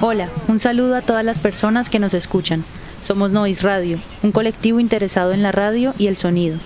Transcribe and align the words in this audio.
Hola, 0.00 0.28
un 0.46 0.60
saludo 0.60 0.94
a 0.94 1.02
todas 1.02 1.24
las 1.24 1.40
personas 1.40 1.90
que 1.90 1.98
nos 1.98 2.14
escuchan. 2.14 2.62
Somos 3.00 3.32
Noise 3.32 3.64
Radio, 3.64 3.98
un 4.22 4.30
colectivo 4.30 4.78
interesado 4.78 5.32
en 5.32 5.42
la 5.42 5.50
radio 5.50 5.92
y 5.98 6.06
el 6.06 6.16
sonido. 6.16 6.56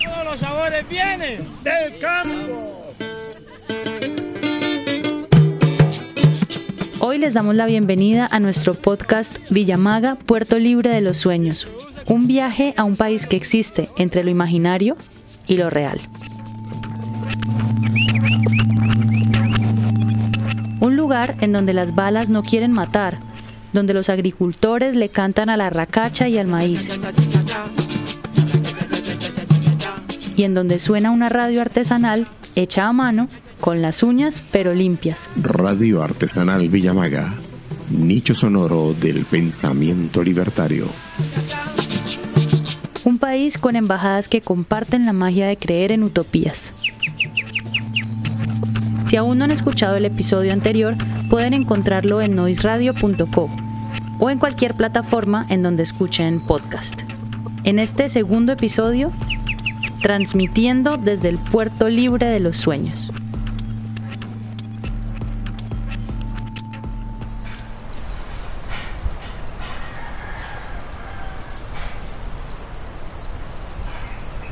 Todos 0.00 0.24
los 0.24 0.38
sabores 0.38 0.88
vienen 0.88 1.44
del 1.64 1.98
campo. 1.98 2.94
Hoy 7.00 7.18
les 7.18 7.34
damos 7.34 7.56
la 7.56 7.66
bienvenida 7.66 8.28
a 8.30 8.38
nuestro 8.38 8.74
podcast 8.74 9.38
Villamaga, 9.50 10.14
Puerto 10.14 10.60
Libre 10.60 10.90
de 10.90 11.00
los 11.00 11.16
Sueños, 11.16 11.66
un 12.06 12.28
viaje 12.28 12.72
a 12.76 12.84
un 12.84 12.94
país 12.94 13.26
que 13.26 13.34
existe 13.34 13.88
entre 13.96 14.22
lo 14.22 14.30
imaginario 14.30 14.96
y 15.48 15.56
lo 15.56 15.70
real. 15.70 16.00
Lugar 21.06 21.36
en 21.40 21.52
donde 21.52 21.72
las 21.72 21.94
balas 21.94 22.30
no 22.30 22.42
quieren 22.42 22.72
matar, 22.72 23.20
donde 23.72 23.94
los 23.94 24.08
agricultores 24.08 24.96
le 24.96 25.08
cantan 25.08 25.48
a 25.48 25.56
la 25.56 25.70
racacha 25.70 26.26
y 26.26 26.36
al 26.36 26.48
maíz. 26.48 27.00
Y 30.36 30.42
en 30.42 30.54
donde 30.54 30.80
suena 30.80 31.12
una 31.12 31.28
radio 31.28 31.60
artesanal 31.60 32.26
hecha 32.56 32.88
a 32.88 32.92
mano, 32.92 33.28
con 33.60 33.82
las 33.82 34.02
uñas 34.02 34.42
pero 34.50 34.74
limpias. 34.74 35.30
Radio 35.40 36.02
Artesanal 36.02 36.68
Villamaga, 36.68 37.32
nicho 37.88 38.34
sonoro 38.34 38.92
del 38.92 39.26
pensamiento 39.26 40.24
libertario. 40.24 40.88
Un 43.04 43.18
país 43.18 43.58
con 43.58 43.76
embajadas 43.76 44.28
que 44.28 44.40
comparten 44.40 45.06
la 45.06 45.12
magia 45.12 45.46
de 45.46 45.56
creer 45.56 45.92
en 45.92 46.02
utopías. 46.02 46.72
Si 49.06 49.14
aún 49.16 49.38
no 49.38 49.44
han 49.44 49.52
escuchado 49.52 49.94
el 49.96 50.04
episodio 50.04 50.52
anterior, 50.52 50.96
pueden 51.30 51.54
encontrarlo 51.54 52.20
en 52.20 52.34
noisradio.co 52.34 53.48
o 54.18 54.30
en 54.30 54.38
cualquier 54.38 54.74
plataforma 54.74 55.46
en 55.48 55.62
donde 55.62 55.84
escuchen 55.84 56.40
podcast. 56.40 57.02
En 57.62 57.78
este 57.78 58.08
segundo 58.08 58.52
episodio, 58.52 59.12
transmitiendo 60.02 60.96
desde 60.96 61.28
el 61.28 61.38
puerto 61.38 61.88
libre 61.88 62.26
de 62.26 62.40
los 62.40 62.56
sueños. 62.56 63.12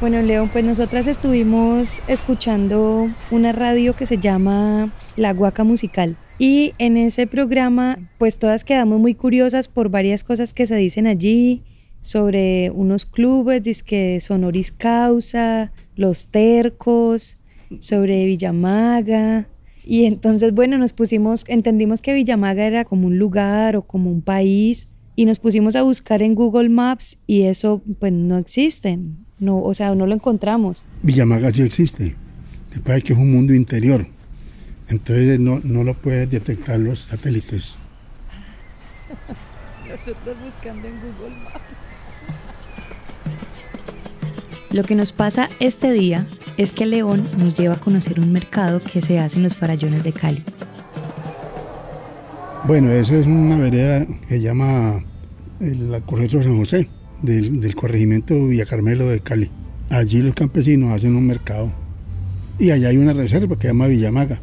Bueno, 0.05 0.21
León, 0.21 0.51
pues 0.53 0.67
nosotras 0.67 1.07
estuvimos 1.07 2.03
escuchando 2.09 3.09
una 3.31 3.53
radio 3.53 3.97
que 3.97 4.05
se 4.05 4.19
llama 4.19 4.93
La 5.17 5.33
Guaca 5.33 5.65
Musical. 5.65 6.19
Y 6.39 6.75
en 6.77 6.99
ese 6.99 7.27
programa, 7.27 7.97
pues 8.19 8.39
todas 8.39 8.65
quedamos 8.65 9.01
muy 9.01 9.15
curiosas 9.15 9.67
por 9.67 9.89
varias 9.89 10.23
cosas 10.23 10.53
que 10.53 10.67
se 10.67 10.77
dicen 10.77 11.07
allí, 11.07 11.63
sobre 12.03 12.69
unos 12.69 13.07
clubes, 13.07 13.83
que 13.83 14.21
Sonoris 14.21 14.73
Causa, 14.73 15.73
Los 15.97 16.29
Tercos, 16.29 17.39
sobre 17.81 18.27
Villamaga. 18.27 19.49
Y 19.87 20.05
entonces, 20.05 20.53
bueno, 20.53 20.77
nos 20.77 20.93
pusimos, 20.93 21.47
entendimos 21.49 22.03
que 22.03 22.13
Villamaga 22.13 22.67
era 22.67 22.85
como 22.85 23.07
un 23.07 23.19
lugar 23.19 23.75
o 23.75 23.81
como 23.81 24.11
un 24.11 24.21
país 24.21 24.91
y 25.17 25.25
nos 25.25 25.39
pusimos 25.39 25.77
a 25.77 25.83
buscar 25.83 26.23
en 26.23 26.35
Google 26.35 26.69
Maps 26.69 27.19
y 27.27 27.43
eso 27.43 27.83
pues 27.99 28.13
no 28.13 28.39
existe, 28.39 28.99
no, 29.39 29.59
o 29.59 29.75
sea, 29.75 29.95
no 29.95 30.07
lo 30.07 30.15
encontramos. 30.15 30.85
Villamaga 31.03 31.53
sí 31.53 31.63
existe, 31.63 32.17
me 32.75 32.81
parece 32.81 33.07
que 33.07 33.13
es 33.13 33.19
un 33.19 33.33
mundo 33.33 33.55
interior, 33.55 34.07
entonces 34.89 35.39
no, 35.39 35.61
no 35.63 35.85
lo 35.85 35.95
pueden 35.95 36.31
detectar 36.31 36.79
los 36.81 37.01
satélites. 37.01 37.79
Nosotros 39.89 40.37
buscando 40.45 40.89
en 40.89 40.95
Google 40.95 41.37
Maps. 41.45 41.85
Lo 44.71 44.83
que 44.83 44.97
nos 44.97 45.13
pasa 45.13 45.49
este 45.61 45.93
día 45.93 46.27
es 46.57 46.73
que 46.73 46.85
León 46.85 47.25
nos 47.39 47.57
lleva 47.57 47.75
a 47.75 47.81
conocer 47.81 48.19
un 48.19 48.33
mercado 48.33 48.81
que 48.81 49.03
se 49.03 49.21
hace 49.21 49.37
en 49.37 49.45
los 49.45 49.55
farallones 49.55 50.03
de 50.03 50.13
Cali. 50.13 50.43
Bueno, 52.67 52.91
eso 52.91 53.15
es 53.15 53.27
una 53.27 53.59
vereda 53.59 54.07
que 54.07 54.27
se 54.27 54.41
llama 54.41 55.05
el 55.61 56.03
Corregimiento 56.07 56.43
San 56.43 56.57
José, 56.57 56.89
del, 57.21 57.61
del 57.61 57.75
corregimiento 57.75 58.47
Villa 58.47 58.65
Carmelo 58.65 59.07
de 59.07 59.21
Cali. 59.21 59.51
Allí 59.91 60.23
los 60.23 60.35
campesinos 60.35 60.91
hacen 60.91 61.15
un 61.15 61.27
mercado. 61.27 61.75
Y 62.59 62.71
allá 62.71 62.89
hay 62.89 62.97
una 62.97 63.13
reserva 63.13 63.57
que 63.57 63.63
se 63.63 63.69
llama 63.69 63.87
Villamaga. 63.87 64.41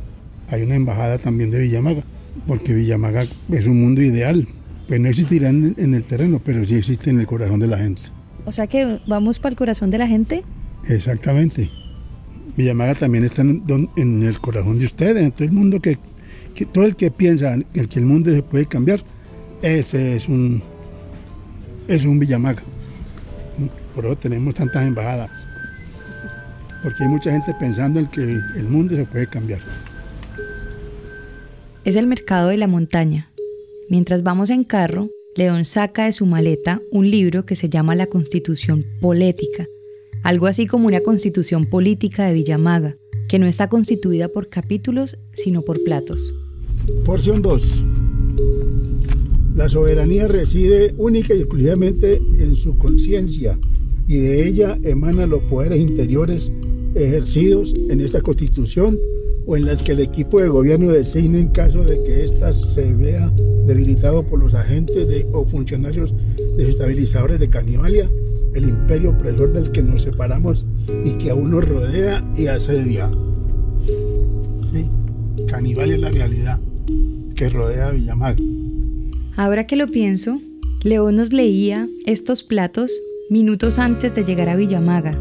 Hay 0.49 0.61
una 0.61 0.75
embajada 0.75 1.17
también 1.17 1.49
de 1.49 1.61
Villamaga, 1.61 2.03
porque 2.45 2.75
Villamaga 2.75 3.23
es 3.49 3.65
un 3.65 3.81
mundo 3.81 4.03
ideal. 4.03 4.47
Pues 4.87 4.99
no 4.99 5.09
existirá 5.09 5.49
en, 5.49 5.73
en 5.79 5.95
el 5.95 6.03
terreno, 6.03 6.39
pero 6.45 6.63
sí 6.63 6.75
existe 6.75 7.09
en 7.09 7.19
el 7.19 7.25
corazón 7.25 7.59
de 7.59 7.67
la 7.67 7.79
gente. 7.79 8.03
O 8.45 8.51
sea 8.51 8.67
que 8.67 8.99
vamos 9.07 9.39
para 9.39 9.53
el 9.53 9.57
corazón 9.57 9.89
de 9.89 9.97
la 9.97 10.07
gente. 10.07 10.43
Exactamente. 10.87 11.71
Villamaga 12.55 12.93
también 12.93 13.23
está 13.23 13.41
en, 13.41 13.63
en 13.97 14.23
el 14.23 14.39
corazón 14.39 14.77
de 14.77 14.85
ustedes, 14.85 15.23
en 15.23 15.31
todo 15.31 15.45
el 15.45 15.53
mundo 15.53 15.79
que 15.79 15.97
todo 16.73 16.85
el 16.85 16.95
que 16.95 17.11
piensa 17.11 17.57
que 17.73 17.99
el 17.99 18.05
mundo 18.05 18.31
se 18.31 18.43
puede 18.43 18.65
cambiar, 18.65 19.03
ese 19.61 20.15
es 20.15 20.27
un, 20.27 20.61
es 21.87 22.05
un 22.05 22.19
Villamaga. 22.19 22.63
Por 23.95 24.05
eso 24.05 24.15
tenemos 24.17 24.55
tantas 24.55 24.85
embajadas. 24.87 25.29
Porque 26.83 27.03
hay 27.03 27.09
mucha 27.09 27.31
gente 27.31 27.53
pensando 27.59 27.99
en 27.99 28.07
que 28.07 28.21
el 28.21 28.63
mundo 28.69 28.95
se 28.95 29.05
puede 29.05 29.27
cambiar. 29.27 29.59
Es 31.83 31.95
el 31.95 32.07
mercado 32.07 32.49
de 32.49 32.57
la 32.57 32.67
montaña. 32.67 33.31
Mientras 33.89 34.23
vamos 34.23 34.49
en 34.49 34.63
carro, 34.63 35.09
León 35.35 35.65
saca 35.65 36.05
de 36.05 36.11
su 36.11 36.25
maleta 36.25 36.81
un 36.91 37.09
libro 37.09 37.45
que 37.45 37.55
se 37.55 37.69
llama 37.69 37.95
La 37.95 38.07
Constitución 38.07 38.85
Polética, 38.99 39.65
algo 40.23 40.47
así 40.47 40.67
como 40.67 40.87
una 40.87 41.01
constitución 41.01 41.65
política 41.65 42.25
de 42.25 42.33
Villamaga, 42.33 42.95
que 43.31 43.39
no 43.39 43.47
está 43.47 43.69
constituida 43.69 44.27
por 44.27 44.49
capítulos, 44.49 45.17
sino 45.31 45.61
por 45.61 45.81
platos. 45.85 46.35
Porción 47.05 47.41
2. 47.41 47.81
La 49.55 49.69
soberanía 49.69 50.27
reside 50.27 50.93
única 50.97 51.33
y 51.33 51.37
exclusivamente 51.37 52.17
en 52.17 52.55
su 52.55 52.77
conciencia 52.77 53.57
y 54.05 54.17
de 54.17 54.45
ella 54.49 54.77
emanan 54.83 55.29
los 55.29 55.43
poderes 55.43 55.79
interiores 55.79 56.51
ejercidos 56.93 57.73
en 57.89 58.01
esta 58.01 58.19
constitución 58.19 58.99
o 59.45 59.55
en 59.55 59.65
las 59.65 59.81
que 59.81 59.93
el 59.93 60.01
equipo 60.01 60.41
de 60.41 60.49
gobierno 60.49 60.91
designe 60.91 61.39
en 61.39 61.53
caso 61.53 61.83
de 61.85 62.03
que 62.03 62.25
ésta 62.25 62.51
se 62.51 62.93
vea 62.93 63.31
debilitado 63.65 64.23
por 64.23 64.39
los 64.39 64.53
agentes 64.55 65.25
o 65.31 65.45
funcionarios 65.45 66.13
desestabilizadores 66.57 67.39
de 67.39 67.49
Canibalia, 67.49 68.09
el 68.53 68.67
imperio 68.67 69.11
opresor 69.11 69.53
del 69.53 69.71
que 69.71 69.81
nos 69.81 70.03
separamos 70.03 70.65
y 71.03 71.11
que 71.11 71.29
aún 71.29 71.51
nos 71.51 71.67
rodea 71.67 72.23
y 72.37 72.47
asedia. 72.47 73.09
¿Sí? 74.71 74.85
Canibalia 75.47 75.95
es 75.95 76.01
la 76.01 76.11
realidad 76.11 76.59
que 77.35 77.49
rodea 77.49 77.87
a 77.87 77.91
Villamar. 77.91 78.35
Ahora 79.35 79.65
que 79.65 79.75
lo 79.75 79.87
pienso, 79.87 80.39
León 80.83 81.15
nos 81.15 81.31
leía 81.33 81.87
estos 82.05 82.43
platos 82.43 82.91
minutos 83.29 83.79
antes 83.79 84.13
de 84.13 84.23
llegar 84.23 84.49
a 84.49 84.55
Villamaga, 84.55 85.11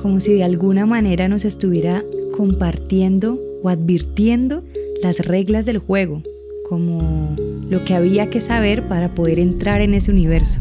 como 0.00 0.20
si 0.20 0.32
de 0.32 0.44
alguna 0.44 0.86
manera 0.86 1.28
nos 1.28 1.44
estuviera 1.44 2.02
compartiendo 2.36 3.38
o 3.62 3.68
advirtiendo 3.68 4.64
las 5.02 5.18
reglas 5.18 5.66
del 5.66 5.78
juego, 5.78 6.22
como 6.68 7.36
lo 7.68 7.84
que 7.84 7.94
había 7.94 8.30
que 8.30 8.40
saber 8.40 8.88
para 8.88 9.14
poder 9.14 9.38
entrar 9.38 9.80
en 9.80 9.94
ese 9.94 10.10
universo. 10.10 10.60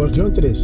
Porción 0.00 0.32
3. 0.32 0.58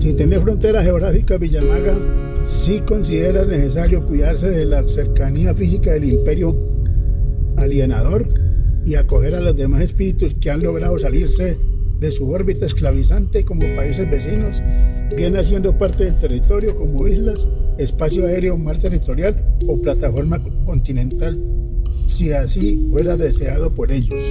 Sin 0.00 0.16
tener 0.16 0.40
frontera 0.40 0.82
geográfica, 0.82 1.36
Villamaga 1.36 1.94
sí 2.42 2.80
considera 2.80 3.44
necesario 3.44 4.06
cuidarse 4.06 4.50
de 4.50 4.64
la 4.64 4.88
cercanía 4.88 5.52
física 5.52 5.92
del 5.92 6.04
imperio 6.04 6.56
alienador 7.58 8.26
y 8.86 8.94
acoger 8.94 9.34
a 9.34 9.40
los 9.40 9.54
demás 9.54 9.82
espíritus 9.82 10.32
que 10.40 10.50
han 10.50 10.62
logrado 10.62 10.98
salirse 10.98 11.58
de 12.00 12.10
su 12.10 12.30
órbita 12.30 12.64
esclavizante 12.64 13.44
como 13.44 13.66
países 13.76 14.10
vecinos, 14.10 14.62
bien 15.14 15.36
haciendo 15.36 15.76
parte 15.76 16.04
del 16.04 16.18
territorio 16.18 16.74
como 16.76 17.06
islas, 17.06 17.46
espacio 17.76 18.26
aéreo, 18.26 18.56
mar 18.56 18.78
territorial 18.78 19.36
o 19.66 19.76
plataforma 19.76 20.42
continental, 20.64 21.38
si 22.08 22.32
así 22.32 22.88
fuera 22.90 23.18
deseado 23.18 23.74
por 23.74 23.92
ellos. 23.92 24.24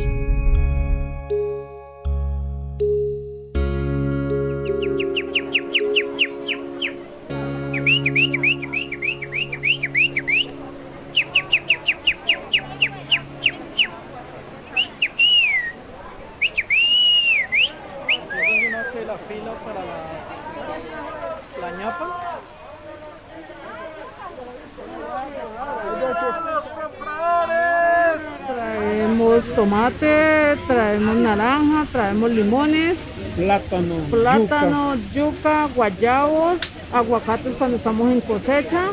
Traemos 32.14 32.32
limones, 32.32 33.00
Plátano. 33.36 33.96
plátano, 34.12 34.96
yuca, 35.14 35.68
guayabos, 35.76 36.60
aguacates 36.94 37.56
cuando 37.56 37.76
estamos 37.78 38.12
en 38.12 38.22
cosecha. 38.22 38.84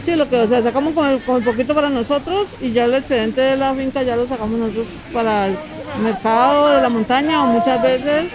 Sí, 0.00 0.14
lo 0.14 0.28
que 0.28 0.36
o 0.36 0.46
sea, 0.46 0.62
sacamos 0.62 0.94
con 0.94 1.08
el, 1.08 1.18
con 1.22 1.38
el 1.38 1.42
poquito 1.42 1.74
para 1.74 1.90
nosotros 1.90 2.54
y 2.60 2.70
ya 2.70 2.84
el 2.84 2.94
excedente 2.94 3.40
de 3.40 3.56
la 3.56 3.74
finca 3.74 4.04
ya 4.04 4.14
lo 4.14 4.26
sacamos 4.28 4.58
nosotros 4.60 4.88
para 5.12 5.48
el 5.48 5.56
mercado 6.04 6.68
de 6.70 6.82
la 6.82 6.88
montaña 6.88 7.42
o 7.42 7.46
muchas 7.48 7.82
veces 7.82 8.30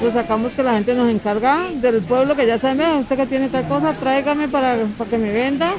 lo 0.00 0.12
sacamos 0.12 0.54
que 0.54 0.62
la 0.62 0.74
gente 0.74 0.94
nos 0.94 1.10
encarga 1.10 1.66
del 1.74 2.00
pueblo 2.02 2.36
que 2.36 2.46
ya 2.46 2.58
sabe, 2.58 2.74
"Vea, 2.76 2.94
usted 2.96 3.16
que 3.16 3.26
tiene 3.26 3.48
tal 3.48 3.66
cosa, 3.66 3.92
tráigame 3.94 4.46
para, 4.46 4.76
para 4.96 5.10
que 5.10 5.18
me 5.18 5.32
venda. 5.32 5.72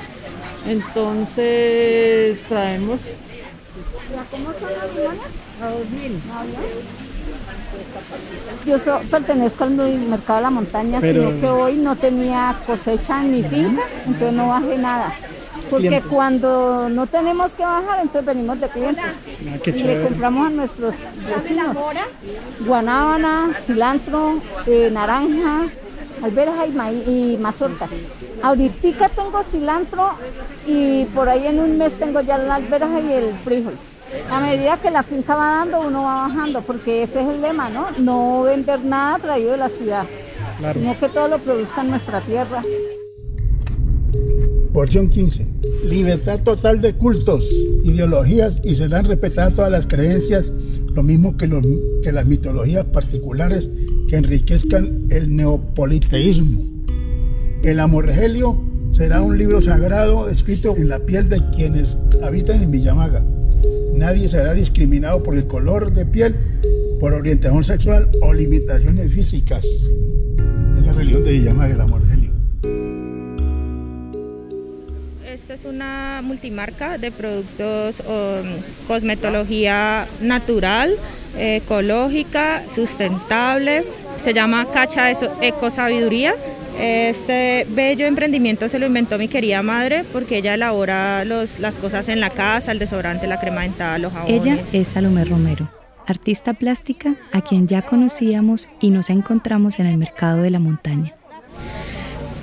Entonces 0.67 2.43
traemos 2.49 3.07
Yo 8.65 8.79
so- 8.79 9.01
pertenezco 9.11 9.63
al 9.65 9.71
mercado 9.71 10.37
de 10.37 10.43
la 10.43 10.49
montaña, 10.49 10.99
Pero- 11.01 11.29
sino 11.29 11.41
que 11.41 11.47
hoy 11.47 11.75
no 11.77 11.95
tenía 11.95 12.55
cosecha 12.65 13.21
en 13.21 13.31
mi 13.31 13.43
finca, 13.43 13.83
entonces 14.05 14.33
no 14.33 14.47
bajé 14.49 14.77
nada. 14.77 15.13
Porque 15.69 16.01
cuando 16.09 16.87
no 16.89 17.07
tenemos 17.07 17.53
que 17.55 17.63
bajar, 17.63 17.99
entonces 18.01 18.25
venimos 18.25 18.59
de 18.59 18.67
clientes. 18.69 19.03
Ah, 19.05 19.69
y 19.69 19.71
le 19.83 20.03
compramos 20.03 20.47
a 20.47 20.49
nuestros 20.51 20.95
vecinos. 21.35 21.75
Guanábana, 22.65 23.51
cilantro, 23.59 24.39
eh, 24.67 24.89
naranja, 24.91 25.67
alberja 26.21 26.67
y, 26.67 26.71
maíz, 26.71 27.07
y 27.07 27.37
mazorcas. 27.41 27.91
Ahorita 28.43 29.09
tengo 29.09 29.43
cilantro 29.43 30.11
y 30.67 31.05
por 31.05 31.27
ahí 31.29 31.47
en 31.47 31.59
un 31.59 31.77
mes 31.77 31.93
tengo 31.97 32.21
ya 32.21 32.37
la 32.37 32.55
alberja 32.55 32.99
y 32.99 33.11
el 33.13 33.33
frijol. 33.43 33.73
A 34.31 34.39
medida 34.39 34.77
que 34.81 34.91
la 34.91 35.03
finca 35.03 35.35
va 35.35 35.45
dando, 35.59 35.81
uno 35.81 36.03
va 36.03 36.27
bajando, 36.27 36.61
porque 36.61 37.03
ese 37.03 37.21
es 37.21 37.27
el 37.29 37.41
lema, 37.41 37.69
¿no? 37.69 37.87
No 37.99 38.43
vender 38.43 38.83
nada 38.83 39.17
traído 39.19 39.51
de 39.51 39.57
la 39.57 39.69
ciudad, 39.69 40.05
sino 40.73 40.99
que 40.99 41.09
todo 41.09 41.27
lo 41.27 41.39
produzca 41.39 41.81
en 41.81 41.89
nuestra 41.91 42.21
tierra. 42.21 42.61
Porción 44.73 45.09
15. 45.09 45.45
Libertad 45.85 46.39
total 46.43 46.81
de 46.81 46.93
cultos, 46.93 47.47
ideologías 47.83 48.59
y 48.63 48.75
serán 48.75 49.05
respetadas 49.05 49.53
todas 49.55 49.71
las 49.71 49.85
creencias, 49.85 50.51
lo 50.95 51.03
mismo 51.03 51.37
que, 51.37 51.47
los- 51.47 51.65
que 52.01 52.11
las 52.11 52.25
mitologías 52.25 52.85
particulares 52.85 53.69
que 54.09 54.15
enriquezcan 54.17 55.07
el 55.09 55.35
neopoliteísmo. 55.35 56.61
El 57.63 57.79
Amorgelio 57.79 58.57
será 58.91 59.21
un 59.21 59.37
libro 59.37 59.61
sagrado 59.61 60.27
escrito 60.29 60.75
en 60.75 60.89
la 60.89 60.99
piel 60.99 61.29
de 61.29 61.41
quienes 61.55 61.97
habitan 62.23 62.61
en 62.63 62.71
Villamaga. 62.71 63.23
Nadie 63.93 64.27
será 64.27 64.53
discriminado 64.53 65.21
por 65.23 65.35
el 65.35 65.47
color 65.47 65.91
de 65.91 66.05
piel, 66.05 66.35
por 66.99 67.13
orientación 67.13 67.63
sexual 67.63 68.09
o 68.21 68.33
limitaciones 68.33 69.11
físicas. 69.13 69.63
Es 69.65 70.85
la 70.85 70.93
religión 70.93 71.23
de 71.23 71.31
Villamaga, 71.31 71.73
el 71.73 71.81
Amorgelio. 71.81 72.31
Esta 75.25 75.53
es 75.55 75.65
una 75.65 76.21
multimarca 76.23 76.97
de 76.97 77.11
productos 77.11 78.01
um, 78.01 78.87
cosmetología 78.87 80.07
natural, 80.21 80.95
ecológica, 81.37 82.63
sustentable. 82.73 83.83
Se 84.19 84.33
llama 84.33 84.67
Cacha 84.71 85.11
Eso- 85.11 85.31
Ecosabiduría. 85.41 86.35
Este 86.79 87.65
bello 87.69 88.05
emprendimiento 88.05 88.67
se 88.69 88.79
lo 88.79 88.85
inventó 88.87 89.17
mi 89.17 89.27
querida 89.27 89.61
madre 89.61 90.03
porque 90.11 90.37
ella 90.37 90.55
elabora 90.55 91.23
los- 91.25 91.59
las 91.59 91.75
cosas 91.77 92.09
en 92.09 92.19
la 92.19 92.29
casa, 92.29 92.71
el 92.71 92.79
desodorante, 92.79 93.27
la 93.27 93.39
crema 93.39 93.61
dental, 93.61 94.01
los 94.01 94.13
jabones. 94.13 94.41
Ella 94.41 94.57
es 94.73 94.87
Salomé 94.89 95.23
Romero, 95.25 95.69
artista 96.07 96.53
plástica 96.53 97.15
a 97.31 97.41
quien 97.41 97.67
ya 97.67 97.83
conocíamos 97.83 98.67
y 98.81 98.89
nos 98.89 99.09
encontramos 99.09 99.79
en 99.79 99.85
el 99.85 99.97
mercado 99.97 100.41
de 100.41 100.49
la 100.49 100.59
montaña. 100.59 101.15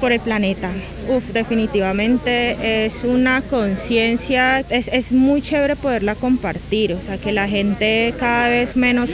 Por 0.00 0.12
el 0.12 0.20
planeta. 0.20 0.70
Uf, 1.08 1.24
definitivamente 1.32 2.86
es 2.86 3.04
una 3.04 3.42
conciencia, 3.42 4.60
es, 4.60 4.88
es 4.88 5.12
muy 5.12 5.42
chévere 5.42 5.76
poderla 5.76 6.14
compartir, 6.14 6.94
o 6.94 7.00
sea, 7.00 7.18
que 7.18 7.32
la 7.32 7.46
gente 7.46 8.14
cada 8.18 8.48
vez 8.48 8.76
menos 8.76 9.10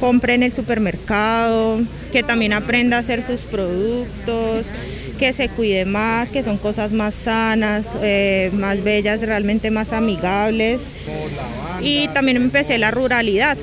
compre 0.00 0.34
en 0.34 0.42
el 0.42 0.52
supermercado, 0.52 1.80
que 2.12 2.22
también 2.22 2.52
aprenda 2.52 2.96
a 2.96 3.00
hacer 3.00 3.22
sus 3.22 3.42
productos, 3.42 4.66
que 5.18 5.32
se 5.32 5.48
cuide 5.48 5.84
más, 5.84 6.32
que 6.32 6.42
son 6.42 6.56
cosas 6.56 6.92
más 6.92 7.14
sanas, 7.14 7.86
eh, 8.02 8.50
más 8.54 8.82
bellas, 8.82 9.20
realmente 9.20 9.70
más 9.70 9.92
amigables. 9.92 10.80
Y 11.80 12.08
también 12.08 12.36
empecé 12.36 12.78
la 12.78 12.90
ruralidad, 12.90 13.58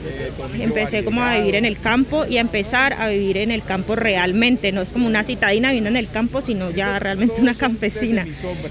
empecé 0.60 1.04
como 1.04 1.24
a 1.24 1.38
vivir 1.38 1.56
en 1.56 1.66
el 1.66 1.80
campo 1.80 2.26
y 2.26 2.38
a 2.38 2.42
empezar 2.42 2.94
a 2.94 3.08
vivir 3.08 3.38
en 3.38 3.52
el 3.52 3.64
campo 3.64 3.96
realmente, 3.96 4.72
no 4.72 4.82
es 4.82 4.92
como 4.92 5.08
una 5.08 5.24
citadina 5.24 5.70
viviendo 5.70 5.90
en 5.90 5.98
el 5.98 6.10
campo, 6.10 6.42
sino 6.42 6.72
ya 6.72 7.00
realmente 7.00 7.42
una 7.42 7.56
campesina. 7.56 8.26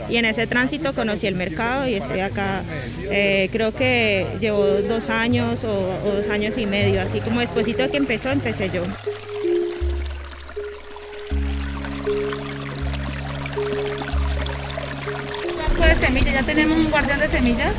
Y 0.09 0.17
en 0.17 0.25
ese 0.25 0.47
tránsito 0.47 0.95
conocí 0.95 1.27
el 1.27 1.35
mercado 1.35 1.89
y 1.89 1.95
estoy 1.95 2.21
acá, 2.21 2.63
eh, 3.11 3.49
creo 3.53 3.75
que 3.75 4.27
llevo 4.41 4.65
dos 4.65 5.11
años 5.11 5.65
o, 5.65 6.15
dos 6.15 6.29
años 6.29 6.57
y 6.59 6.67
medio, 6.67 7.01
así 7.01 7.21
como 7.21 7.41
despuesito 7.41 7.83
de 7.83 7.91
que 7.91 7.97
empezó, 7.97 8.31
empecé 8.31 8.71
yo. 8.73 8.83
De 15.87 15.97
semillas, 15.97 16.35
ya 16.35 16.43
tenemos 16.43 16.77
un 16.77 16.91
guardián 16.91 17.21
de 17.21 17.29
semillas 17.29 17.73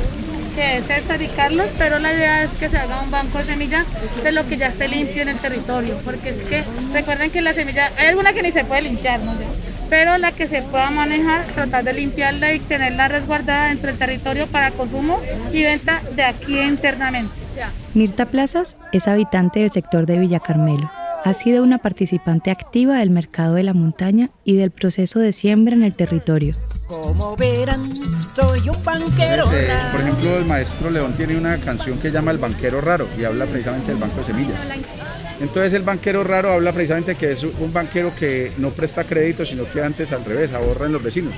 que 0.56 0.78
es 0.78 0.86
César 0.86 1.22
y 1.22 1.28
Carlos, 1.28 1.68
pero 1.78 2.00
la 2.00 2.14
idea 2.14 2.44
es 2.44 2.52
que 2.52 2.70
se 2.70 2.78
haga 2.78 3.02
un 3.02 3.12
banco 3.12 3.40
de 3.40 3.44
semillas 3.44 3.86
de 4.24 4.32
lo 4.32 4.48
que 4.48 4.58
ya 4.58 4.68
esté 4.68 4.88
limpio 4.88 5.22
en 5.22 5.28
el 5.28 5.38
territorio, 5.38 5.98
porque 6.06 6.30
es 6.30 6.38
que 6.44 6.64
recuerden 6.94 7.30
que 7.30 7.42
la 7.42 7.54
semilla, 7.54 7.92
hay 7.98 8.08
alguna 8.08 8.32
que 8.32 8.42
ni 8.42 8.52
se 8.52 8.64
puede 8.64 8.84
limpiar, 8.84 9.20
no 9.20 9.34
pero 9.90 10.18
la 10.18 10.32
que 10.32 10.48
se 10.48 10.62
pueda 10.64 10.90
manejar, 10.90 11.46
tratar 11.54 11.84
de 11.84 11.94
limpiarla 11.94 12.54
y 12.54 12.60
tenerla 12.60 13.08
resguardada 13.08 13.68
dentro 13.68 13.88
del 13.88 13.98
territorio 13.98 14.48
para 14.48 14.72
consumo 14.72 15.20
y 15.52 15.64
venta 15.64 16.02
de 16.16 16.24
aquí 16.24 16.60
internamente. 16.60 17.34
Mirta 17.94 18.26
Plazas 18.26 18.78
es 18.92 19.08
habitante 19.08 19.60
del 19.60 19.72
sector 19.72 20.06
de 20.06 20.20
Villa 20.20 20.40
Carmelo. 20.40 20.90
Ha 21.24 21.34
sido 21.34 21.64
una 21.64 21.78
participante 21.80 22.52
activa 22.52 22.98
del 22.98 23.10
mercado 23.10 23.56
de 23.56 23.64
la 23.64 23.74
montaña 23.74 24.32
y 24.44 24.56
del 24.56 24.72
proceso 24.72 25.20
de 25.20 25.32
siembra 25.32 25.76
en 25.76 25.84
el 25.84 25.96
territorio. 25.96 26.54
Como 26.88 27.36
verán, 27.36 27.92
soy 28.36 28.70
un 28.70 28.84
banquero. 28.84 29.46
Entonces, 29.46 29.70
eh, 29.70 29.78
por 29.92 30.02
ejemplo, 30.02 30.38
el 30.38 30.46
maestro 30.46 30.90
León 30.92 31.14
tiene 31.14 31.36
una 31.36 31.58
canción 31.58 31.98
que 31.98 32.12
llama 32.12 32.30
El 32.30 32.38
banquero 32.38 32.80
raro 32.80 33.08
y 33.18 33.24
habla 33.24 33.46
precisamente 33.46 33.92
del 33.92 34.00
banco 34.00 34.20
de 34.20 34.26
semillas. 34.26 34.62
Entonces 35.42 35.74
el 35.74 35.82
banquero 35.82 36.24
raro 36.24 36.54
habla 36.54 36.72
precisamente 36.72 37.16
que 37.16 37.32
es 37.32 37.44
un 37.44 37.74
banquero 37.74 38.16
que 38.16 38.52
no 38.58 38.70
presta 38.70 39.04
crédito, 39.04 39.46
sino 39.46 39.70
que 39.70 39.82
antes 39.82 40.12
al 40.12 40.24
revés, 40.24 40.54
ahorra 40.54 40.86
en 40.86 40.94
los 40.94 41.02
vecinos. 41.02 41.34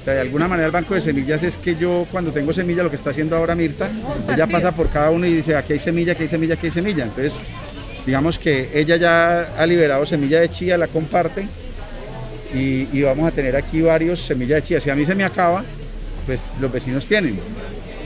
O 0.00 0.04
sea, 0.04 0.14
de 0.14 0.20
alguna 0.20 0.46
manera 0.46 0.66
el 0.66 0.72
banco 0.72 0.94
de 0.94 1.00
semillas 1.00 1.42
es 1.42 1.56
que 1.56 1.74
yo 1.74 2.06
cuando 2.12 2.30
tengo 2.30 2.52
semilla, 2.52 2.84
lo 2.84 2.90
que 2.90 2.96
está 2.96 3.10
haciendo 3.10 3.36
ahora 3.36 3.56
Mirta, 3.56 3.90
ella 4.32 4.46
pasa 4.46 4.72
por 4.72 4.88
cada 4.88 5.10
uno 5.10 5.26
y 5.26 5.34
dice, 5.34 5.56
aquí 5.56 5.72
hay 5.72 5.80
semilla, 5.80 6.12
aquí 6.12 6.22
hay 6.22 6.28
semilla, 6.28 6.54
aquí 6.54 6.66
hay 6.66 6.72
semilla. 6.72 7.04
Entonces, 7.04 7.34
digamos 8.06 8.38
que 8.38 8.70
ella 8.72 8.96
ya 8.96 9.40
ha 9.58 9.66
liberado 9.66 10.06
semilla 10.06 10.40
de 10.40 10.48
chía, 10.48 10.78
la 10.78 10.86
comparte 10.86 11.48
y, 12.54 13.02
vamos 13.02 13.28
a 13.28 13.30
tener 13.30 13.56
aquí 13.56 13.82
varios 13.82 14.22
semillas 14.22 14.62
de 14.62 14.68
chía. 14.68 14.80
Si 14.80 14.90
a 14.90 14.94
mí 14.94 15.04
se 15.04 15.14
me 15.14 15.24
acaba, 15.24 15.64
pues 16.26 16.50
los 16.60 16.72
vecinos 16.72 17.06
tienen. 17.06 17.38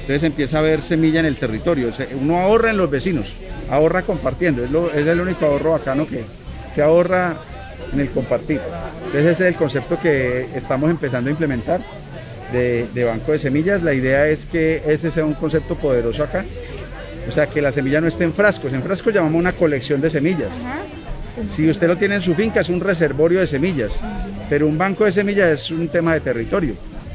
Entonces 0.01 0.23
empieza 0.25 0.57
a 0.57 0.61
haber 0.61 0.83
semilla 0.83 1.21
en 1.21 1.27
el 1.27 1.37
territorio. 1.37 1.91
Uno 2.21 2.39
ahorra 2.39 2.71
en 2.71 2.77
los 2.77 2.91
vecinos, 2.91 3.27
ahorra 3.71 4.03
compartiendo. 4.03 4.65
Es, 4.65 4.97
es 4.97 5.07
el 5.07 5.21
único 5.21 5.47
ahorro 5.47 5.73
bacano 5.73 6.07
que, 6.07 6.25
que 6.75 6.83
ahorra 6.83 7.37
en 7.93 8.01
el 8.01 8.11
compartir. 8.11 8.61
Entonces 9.07 9.33
ese 9.33 9.49
es 9.49 9.55
el 9.55 9.55
concepto 9.55 9.99
que 10.01 10.49
estamos 10.55 10.91
empezando 10.91 11.29
a 11.29 11.33
implementar 11.33 11.81
de, 12.53 12.87
de 12.93 13.05
banco 13.05 13.33
de 13.33 13.39
semillas. 13.39 13.83
La 13.83 13.95
idea 13.95 14.27
es 14.27 14.47
que 14.47 14.83
ese 14.87 15.11
sea 15.11 15.25
un 15.25 15.35
concepto 15.35 15.77
poderoso 15.77 16.25
acá. 16.25 16.45
O 17.29 17.33
sea, 17.33 17.47
que 17.47 17.63
la 17.63 17.71
semilla 17.71 18.01
no 18.01 18.09
esté 18.09 18.25
en 18.25 18.33
frascos. 18.33 18.73
En 18.73 18.83
frascos 18.83 19.15
llamamos 19.15 19.39
una 19.39 19.53
colección 19.53 20.01
de 20.01 20.11
semillas. 20.11 20.51
Si 21.55 21.69
usted 21.69 21.87
lo 21.89 21.97
tiene 21.97 22.17
en 22.17 22.23
su 22.23 22.35
finca 22.35 22.61
es 22.61 22.69
un 22.69 22.81
reservorio 22.81 23.41
de 23.41 23.47
semillas, 23.47 23.93
pero 24.51 24.67
un 24.67 24.77
banco 24.77 25.05
de 25.05 25.13
semillas 25.13 25.49
es 25.51 25.71
un 25.71 25.89
tema 25.89 26.13
de 26.15 26.21
territorio, 26.21 26.75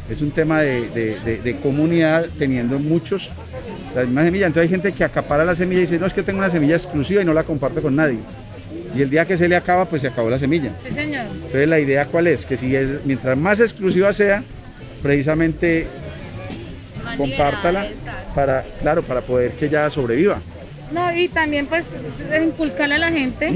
es 0.09 0.21
un 0.21 0.31
tema 0.31 0.61
de, 0.61 0.89
de- 0.89 1.19
de- 1.23 1.37
de 1.41 1.55
comunidad 1.57 2.25
teniendo 2.39 2.79
muchos, 2.79 3.29
la 3.95 4.03
misma 4.03 4.23
semilla. 4.25 4.47
Entonces 4.47 4.69
hay 4.71 4.75
gente 4.75 4.91
que 4.91 5.03
acapara 5.03 5.45
la 5.45 5.53
semilla 5.55 5.79
y 5.79 5.81
dice, 5.81 5.99
no 5.99 6.07
es 6.07 6.13
que 6.13 6.23
tengo 6.23 6.39
una 6.39 6.49
semilla 6.49 6.75
exclusiva 6.75 7.21
y 7.21 7.25
no 7.25 7.33
la 7.33 7.43
comparto 7.43 7.81
con 7.81 7.95
nadie. 7.95 8.17
Y 8.95 9.01
el 9.01 9.09
día 9.11 9.25
que 9.25 9.37
se 9.37 9.47
le 9.47 9.55
acaba, 9.55 9.85
pues 9.85 10.01
se 10.01 10.07
acabó 10.07 10.29
la 10.31 10.39
semilla. 10.39 10.71
Sí, 10.87 10.95
señor. 10.95 11.25
Entonces 11.31 11.67
la 11.69 11.79
idea 11.79 12.05
cuál 12.07 12.25
es, 12.27 12.45
que 12.45 12.57
si 12.57 12.75
es, 12.75 13.05
mientras 13.05 13.37
más 13.37 13.59
exclusiva 13.59 14.11
sea, 14.13 14.43
precisamente 15.03 15.85
compártala 17.17 17.87
para, 18.35 18.63
claro, 18.81 19.03
para 19.03 19.21
poder 19.21 19.51
que 19.51 19.65
ella 19.67 19.89
sobreviva. 19.91 20.39
No, 20.91 21.13
y 21.13 21.27
también 21.27 21.65
pues 21.65 21.85
inculcarle 22.43 22.95
a 22.95 22.99
la 22.99 23.11
gente 23.11 23.51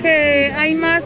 que 0.00 0.52
hay 0.56 0.74
más, 0.74 1.04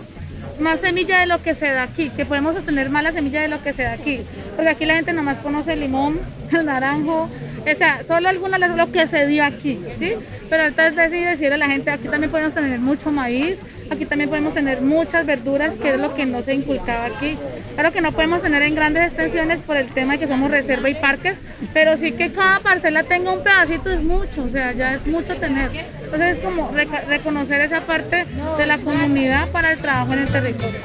más 0.61 0.81
semilla 0.81 1.21
de 1.21 1.26
lo 1.26 1.43
que 1.43 1.55
se 1.55 1.67
da 1.69 1.83
aquí, 1.83 2.11
que 2.11 2.26
podemos 2.26 2.57
obtener 2.57 2.91
más 2.91 3.02
la 3.02 3.12
semilla 3.12 3.41
de 3.41 3.49
lo 3.49 3.62
que 3.62 3.73
se 3.73 3.83
da 3.83 3.93
aquí. 3.93 4.21
Porque 4.55 4.71
aquí 4.71 4.87
la 4.87 4.97
gente 4.97 5.12
nomás 5.12 5.38
conoce 5.38 5.73
el 5.73 5.81
limón, 5.81 6.21
el 6.50 6.64
naranjo, 6.67 7.29
O 7.62 7.76
sea, 7.76 8.02
solo 8.07 8.29
algunas 8.29 8.61
de 8.61 8.69
lo 8.69 8.93
que 8.93 9.07
se 9.07 9.26
dio 9.26 9.45
aquí, 9.45 9.79
¿sí? 9.99 10.12
Pero 10.50 10.64
entonces 10.64 10.97
decidí 10.97 11.25
decirle 11.25 11.55
a 11.55 11.59
la 11.59 11.69
gente, 11.69 11.91
aquí 11.91 12.09
también 12.09 12.31
podemos 12.31 12.52
tener 12.52 12.79
mucho 12.79 13.11
maíz, 13.11 13.61
aquí 13.92 14.06
también 14.06 14.28
podemos 14.28 14.54
tener 14.54 14.80
muchas 14.82 15.25
verduras, 15.26 15.75
que 15.75 15.90
es 15.94 16.00
lo 16.00 16.14
que 16.14 16.26
no 16.26 16.42
se 16.42 16.54
inculcaba 16.54 17.06
aquí. 17.06 17.37
Claro 17.75 17.92
que 17.92 18.00
no 18.00 18.12
podemos 18.12 18.42
tener 18.42 18.62
en 18.62 18.75
grandes 18.75 19.06
extensiones 19.06 19.61
por 19.61 19.76
el 19.76 19.88
tema 19.88 20.14
de 20.14 20.18
que 20.18 20.28
somos 20.28 20.50
reserva 20.50 20.90
y 20.90 20.94
parques, 20.94 21.38
pero 21.72 21.96
sí 21.96 22.12
que 22.12 22.32
cada 22.32 22.61
parcela 22.61 23.04
tenga 23.04 23.32
un 23.32 23.42
pedacito 23.42 23.90
es 23.90 24.02
mucho, 24.02 24.44
o 24.44 24.49
sea, 24.49 24.72
ya 24.72 24.94
es 24.94 25.06
mucho 25.06 25.37
tener. 25.37 25.70
Entonces 26.02 26.38
es 26.38 26.44
como 26.44 26.70
reconocer 27.08 27.61
esa 27.61 27.80
parte 27.80 28.26
de 28.58 28.66
la 28.66 28.78
comunidad 28.78 29.49
para 29.50 29.72
el 29.72 29.78
trabajo 29.78 30.12
en 30.12 30.18
el 30.20 30.28
territorio. 30.28 30.80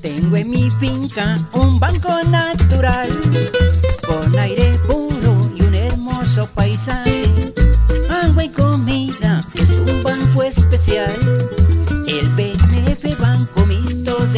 Tengo 0.00 0.36
en 0.36 0.50
mi 0.50 0.70
finca 0.70 1.36
un 1.52 1.78
banco 1.80 2.10
natural 2.24 3.08
con 4.06 4.38
aire 4.38 4.72
puro 4.86 5.40
y 5.54 5.62
un 5.62 5.74
hermoso 5.74 6.46
paisaje. 6.54 7.24
Agua 8.10 8.44
y 8.44 8.48
comida 8.50 9.40
es 9.54 9.70
un 9.70 10.02
banco 10.02 10.42
especial. 10.42 11.10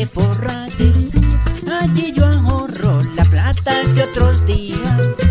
De 0.07 0.21
Forrajes. 0.21 1.15
Allí 1.81 2.13
yo 2.13 2.27
ahorro 2.27 3.01
la 3.15 3.25
plata 3.25 3.83
de 3.95 4.03
otros 4.03 4.45
días. 4.47 5.25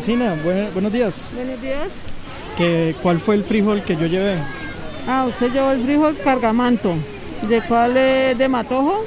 Vecina, 0.00 0.34
buen- 0.42 0.72
buenos 0.72 0.94
días. 0.94 1.30
Buenos 1.34 1.60
días. 1.60 1.88
¿Qué, 2.56 2.94
¿Cuál 3.02 3.20
fue 3.20 3.34
el 3.34 3.44
frijol 3.44 3.82
que 3.82 3.96
yo 3.96 4.06
llevé? 4.06 4.36
Ah, 5.06 5.26
usted 5.28 5.52
llevó 5.52 5.72
el 5.72 5.82
frijol 5.82 6.16
cargamanto, 6.24 6.94
de 7.46 7.60
cuál 7.60 7.98
es 7.98 8.38
de 8.38 8.48
matojo, 8.48 9.04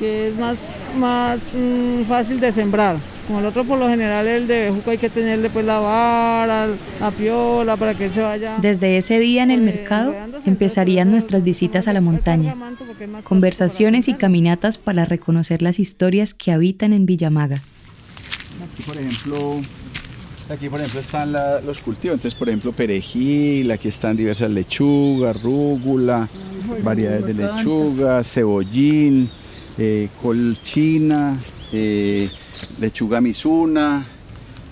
que 0.00 0.28
es 0.28 0.36
más, 0.36 0.56
más 0.98 1.52
mm, 1.54 2.04
fácil 2.08 2.40
de 2.40 2.50
sembrar. 2.50 2.96
Como 3.26 3.40
el 3.40 3.44
otro 3.44 3.62
por 3.64 3.78
lo 3.78 3.86
general 3.90 4.26
el 4.26 4.46
de 4.46 4.70
bejuco 4.70 4.90
hay 4.92 4.96
que 4.96 5.10
tenerle 5.10 5.50
pues 5.50 5.66
la 5.66 5.80
vara, 5.80 6.66
la 6.98 7.10
piola 7.10 7.76
para 7.76 7.92
que 7.92 8.06
él 8.06 8.12
se 8.14 8.22
vaya. 8.22 8.56
Desde 8.62 8.96
ese 8.96 9.18
día 9.18 9.42
en 9.42 9.50
el 9.50 9.60
mercado 9.60 10.14
empezarían 10.46 11.10
nuestras 11.10 11.44
visitas 11.44 11.88
a 11.88 11.92
la 11.92 12.00
montaña, 12.00 12.56
conversaciones 13.24 14.08
y 14.08 14.14
caminatas 14.14 14.78
para 14.78 15.04
reconocer 15.04 15.60
las 15.60 15.78
historias 15.78 16.32
que 16.32 16.52
habitan 16.52 16.94
en 16.94 17.04
Villamaga. 17.04 17.56
Aquí, 18.62 18.82
por 18.84 18.96
ejemplo, 18.96 19.60
aquí, 20.50 20.68
por 20.68 20.80
ejemplo, 20.80 21.00
están 21.00 21.32
la- 21.32 21.60
los 21.60 21.78
cultivos. 21.80 22.14
Entonces, 22.16 22.38
por 22.38 22.48
ejemplo, 22.48 22.72
perejil, 22.72 23.70
aquí 23.70 23.88
están 23.88 24.16
diversas 24.16 24.50
lechugas, 24.50 25.40
rúgula, 25.42 26.28
variedades 26.82 27.26
de 27.26 27.34
lechuga, 27.34 28.22
cebollín, 28.24 29.28
eh, 29.78 30.08
col 30.20 30.56
china, 30.64 31.36
eh, 31.72 32.28
lechuga 32.80 33.20
misuna, 33.20 34.04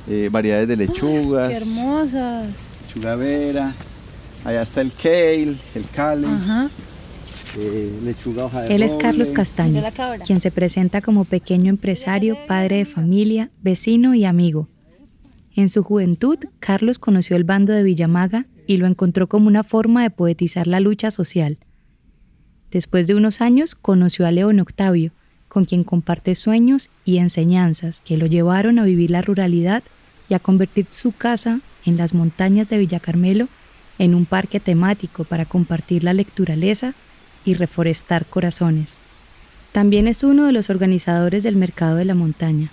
eh, 0.08 0.28
variedades 0.30 0.68
de 0.68 0.76
lechugas, 0.76 1.50
Qué 1.50 1.56
hermosas. 1.56 2.48
lechuga 2.86 3.16
vera. 3.16 3.72
Allá 4.44 4.62
está 4.62 4.80
el 4.80 4.92
kale, 4.92 5.54
el 5.74 5.84
kale, 5.94 6.26
Ajá. 6.26 6.70
eh, 7.58 7.90
lechuga 8.04 8.44
hoja 8.46 8.62
de 8.62 8.74
Él 8.74 8.82
es. 8.82 8.94
Carlos 8.94 9.30
Castaño, 9.32 9.82
quien 10.26 10.40
se 10.40 10.50
presenta 10.50 11.00
como 11.02 11.24
pequeño 11.26 11.68
empresario, 11.70 12.36
padre 12.48 12.76
de 12.76 12.84
familia, 12.86 13.50
vecino 13.62 14.14
y 14.14 14.24
amigo. 14.24 14.68
En 15.56 15.68
su 15.68 15.82
juventud, 15.82 16.38
Carlos 16.60 16.98
conoció 16.98 17.36
el 17.36 17.44
bando 17.44 17.72
de 17.72 17.82
Villamaga 17.82 18.46
y 18.66 18.76
lo 18.76 18.86
encontró 18.86 19.28
como 19.28 19.48
una 19.48 19.64
forma 19.64 20.02
de 20.02 20.10
poetizar 20.10 20.66
la 20.66 20.80
lucha 20.80 21.10
social. 21.10 21.58
Después 22.70 23.06
de 23.06 23.16
unos 23.16 23.40
años, 23.40 23.74
conoció 23.74 24.26
a 24.26 24.30
León 24.30 24.60
Octavio, 24.60 25.10
con 25.48 25.64
quien 25.64 25.82
comparte 25.82 26.36
sueños 26.36 26.88
y 27.04 27.18
enseñanzas 27.18 28.00
que 28.00 28.16
lo 28.16 28.26
llevaron 28.26 28.78
a 28.78 28.84
vivir 28.84 29.10
la 29.10 29.22
ruralidad 29.22 29.82
y 30.28 30.34
a 30.34 30.38
convertir 30.38 30.86
su 30.90 31.10
casa 31.10 31.60
en 31.84 31.96
las 31.96 32.14
montañas 32.14 32.68
de 32.68 32.78
Villa 32.78 33.00
Carmelo 33.00 33.48
en 33.98 34.14
un 34.14 34.26
parque 34.26 34.60
temático 34.60 35.24
para 35.24 35.44
compartir 35.44 36.04
la 36.04 36.14
lecturaleza 36.14 36.94
y 37.44 37.54
reforestar 37.54 38.24
corazones. 38.24 38.98
También 39.72 40.06
es 40.06 40.22
uno 40.22 40.46
de 40.46 40.52
los 40.52 40.70
organizadores 40.70 41.42
del 41.42 41.56
Mercado 41.56 41.96
de 41.96 42.04
la 42.04 42.14
Montaña. 42.14 42.70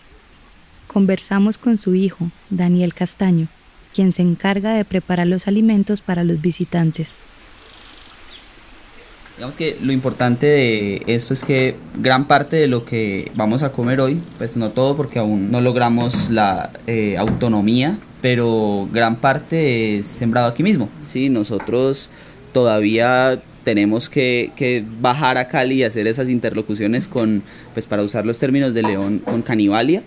Conversamos 0.97 1.59
con 1.59 1.77
su 1.77 1.93
hijo, 1.93 2.31
Daniel 2.49 2.95
Castaño, 2.95 3.49
quien 3.93 4.13
se 4.13 4.23
encarga 4.23 4.73
de 4.73 4.83
preparar 4.83 5.27
los 5.27 5.47
alimentos 5.47 6.01
para 6.01 6.23
los 6.23 6.41
visitantes. 6.41 7.17
Digamos 9.35 9.57
que 9.57 9.77
lo 9.79 9.91
importante 9.91 10.47
de 10.47 11.03
esto 11.05 11.35
es 11.35 11.43
que 11.43 11.75
gran 11.99 12.25
parte 12.25 12.55
de 12.55 12.65
lo 12.65 12.83
que 12.83 13.31
vamos 13.35 13.61
a 13.61 13.71
comer 13.71 14.01
hoy, 14.01 14.19
pues 14.39 14.57
no 14.57 14.71
todo 14.71 14.97
porque 14.97 15.19
aún 15.19 15.51
no 15.51 15.61
logramos 15.61 16.31
la 16.31 16.71
eh, 16.87 17.15
autonomía, 17.19 17.99
pero 18.23 18.89
gran 18.91 19.17
parte 19.17 19.99
es 19.99 20.07
sembrado 20.07 20.47
aquí 20.47 20.63
mismo. 20.63 20.89
¿sí? 21.05 21.29
Nosotros 21.29 22.09
todavía 22.53 23.39
tenemos 23.63 24.09
que, 24.09 24.51
que 24.55 24.83
bajar 24.99 25.37
a 25.37 25.47
Cali 25.47 25.75
y 25.75 25.83
hacer 25.83 26.07
esas 26.07 26.27
interlocuciones 26.27 27.07
con, 27.07 27.43
pues 27.75 27.85
para 27.85 28.01
usar 28.01 28.25
los 28.25 28.39
términos 28.39 28.73
de 28.73 28.81
León, 28.81 29.19
con 29.23 29.43
Canibalia. 29.43 30.01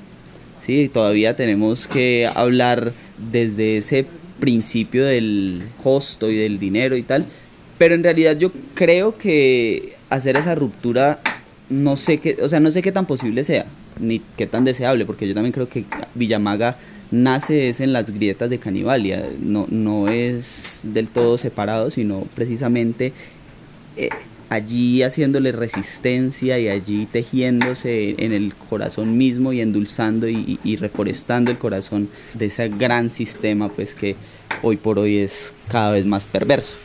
¿Sí? 0.60 0.88
Todavía 0.92 1.36
tenemos 1.36 1.86
que 1.86 2.28
hablar 2.34 2.92
desde 3.30 3.78
ese 3.78 4.06
principio 4.38 5.04
del 5.04 5.62
costo 5.82 6.30
y 6.30 6.36
del 6.36 6.58
dinero 6.58 6.96
y 6.96 7.02
tal, 7.02 7.26
pero 7.78 7.94
en 7.94 8.02
realidad 8.02 8.36
yo 8.38 8.50
creo 8.74 9.18
que 9.18 9.94
hacer 10.08 10.36
esa 10.36 10.54
ruptura 10.54 11.20
no 11.70 11.96
sé 11.96 12.18
qué, 12.18 12.36
o 12.42 12.48
sea, 12.48 12.60
no 12.60 12.70
sé 12.70 12.82
qué 12.82 12.92
tan 12.92 13.06
posible 13.06 13.44
sea, 13.44 13.64
ni 13.98 14.20
qué 14.36 14.46
tan 14.46 14.64
deseable, 14.64 15.06
porque 15.06 15.26
yo 15.26 15.34
también 15.34 15.52
creo 15.52 15.68
que 15.68 15.84
Villamaga 16.14 16.76
nace 17.12 17.68
es 17.68 17.80
en 17.80 17.92
las 17.92 18.10
grietas 18.10 18.50
de 18.50 18.58
Canibalia, 18.58 19.24
no, 19.40 19.66
no 19.70 20.08
es 20.08 20.82
del 20.92 21.08
todo 21.08 21.38
separado, 21.38 21.90
sino 21.90 22.26
precisamente 22.34 23.12
eh, 23.96 24.08
allí 24.50 25.04
haciéndole 25.04 25.52
resistencia 25.52 26.58
y 26.58 26.68
allí 26.68 27.06
tejiéndose 27.06 28.16
en 28.18 28.32
el 28.32 28.52
corazón 28.54 29.16
mismo 29.16 29.52
y 29.52 29.60
endulzando 29.60 30.28
y, 30.28 30.76
reforestando 30.76 31.50
el 31.52 31.58
corazón 31.58 32.08
de 32.34 32.46
ese 32.46 32.68
gran 32.68 33.10
sistema 33.10 33.72
pues 33.72 33.94
que 33.94 34.16
hoy 34.62 34.76
por 34.76 34.98
hoy 34.98 35.18
es 35.18 35.54
cada 35.68 35.92
vez 35.92 36.04
más 36.04 36.26
perverso. 36.26 36.76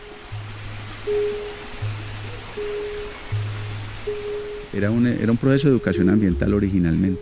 Era 4.71 4.91
un, 4.91 5.07
era 5.07 5.31
un 5.31 5.37
proceso 5.37 5.67
de 5.67 5.73
educación 5.73 6.09
ambiental 6.09 6.53
originalmente. 6.53 7.21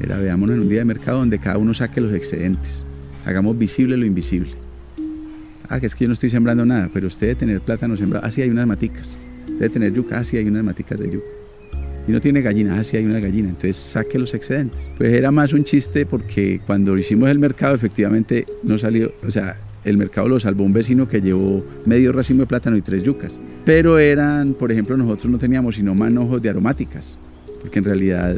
Era, 0.00 0.18
veámonos 0.18 0.56
en 0.56 0.62
un 0.62 0.68
día 0.68 0.80
de 0.80 0.84
mercado 0.84 1.20
donde 1.20 1.38
cada 1.38 1.56
uno 1.56 1.72
saque 1.72 2.00
los 2.00 2.12
excedentes. 2.12 2.84
Hagamos 3.24 3.56
visible 3.56 3.96
lo 3.96 4.04
invisible. 4.04 4.50
Ah, 5.68 5.80
que 5.80 5.86
es 5.86 5.94
que 5.94 6.04
yo 6.04 6.08
no 6.08 6.14
estoy 6.14 6.28
sembrando 6.28 6.66
nada, 6.66 6.90
pero 6.92 7.06
usted 7.06 7.28
debe 7.28 7.38
tener 7.38 7.60
plátano 7.60 7.96
sembrado. 7.96 8.26
Ah, 8.26 8.30
sí, 8.30 8.42
hay 8.42 8.50
unas 8.50 8.66
maticas. 8.66 9.16
Debe 9.58 9.68
tener 9.68 9.92
yuca. 9.92 10.18
Ah, 10.18 10.24
sí, 10.24 10.36
hay 10.36 10.46
unas 10.46 10.64
maticas 10.64 10.98
de 10.98 11.10
yuca. 11.10 11.26
Y 12.08 12.12
no 12.12 12.20
tiene 12.20 12.40
gallina. 12.42 12.78
Ah, 12.78 12.84
sí, 12.84 12.96
hay 12.96 13.04
una 13.04 13.20
gallina. 13.20 13.48
Entonces 13.48 13.76
saque 13.76 14.18
los 14.18 14.34
excedentes. 14.34 14.90
Pues 14.96 15.12
era 15.12 15.30
más 15.30 15.52
un 15.52 15.64
chiste 15.64 16.06
porque 16.06 16.60
cuando 16.66 16.96
hicimos 16.96 17.30
el 17.30 17.38
mercado, 17.38 17.74
efectivamente 17.74 18.46
no 18.62 18.78
salió. 18.78 19.10
O 19.26 19.30
sea, 19.30 19.56
el 19.84 19.96
mercado 19.96 20.28
lo 20.28 20.40
salvó 20.40 20.64
un 20.64 20.72
vecino 20.72 21.08
que 21.08 21.20
llevó 21.20 21.64
medio 21.86 22.12
racimo 22.12 22.40
de 22.40 22.46
plátano 22.46 22.76
y 22.76 22.82
tres 22.82 23.02
yucas. 23.02 23.38
Pero 23.64 23.98
eran, 23.98 24.54
por 24.54 24.70
ejemplo, 24.72 24.96
nosotros 24.96 25.30
no 25.30 25.38
teníamos 25.38 25.76
sino 25.76 25.94
manojos 25.94 26.42
de 26.42 26.50
aromáticas, 26.50 27.18
porque 27.62 27.78
en 27.78 27.84
realidad 27.84 28.36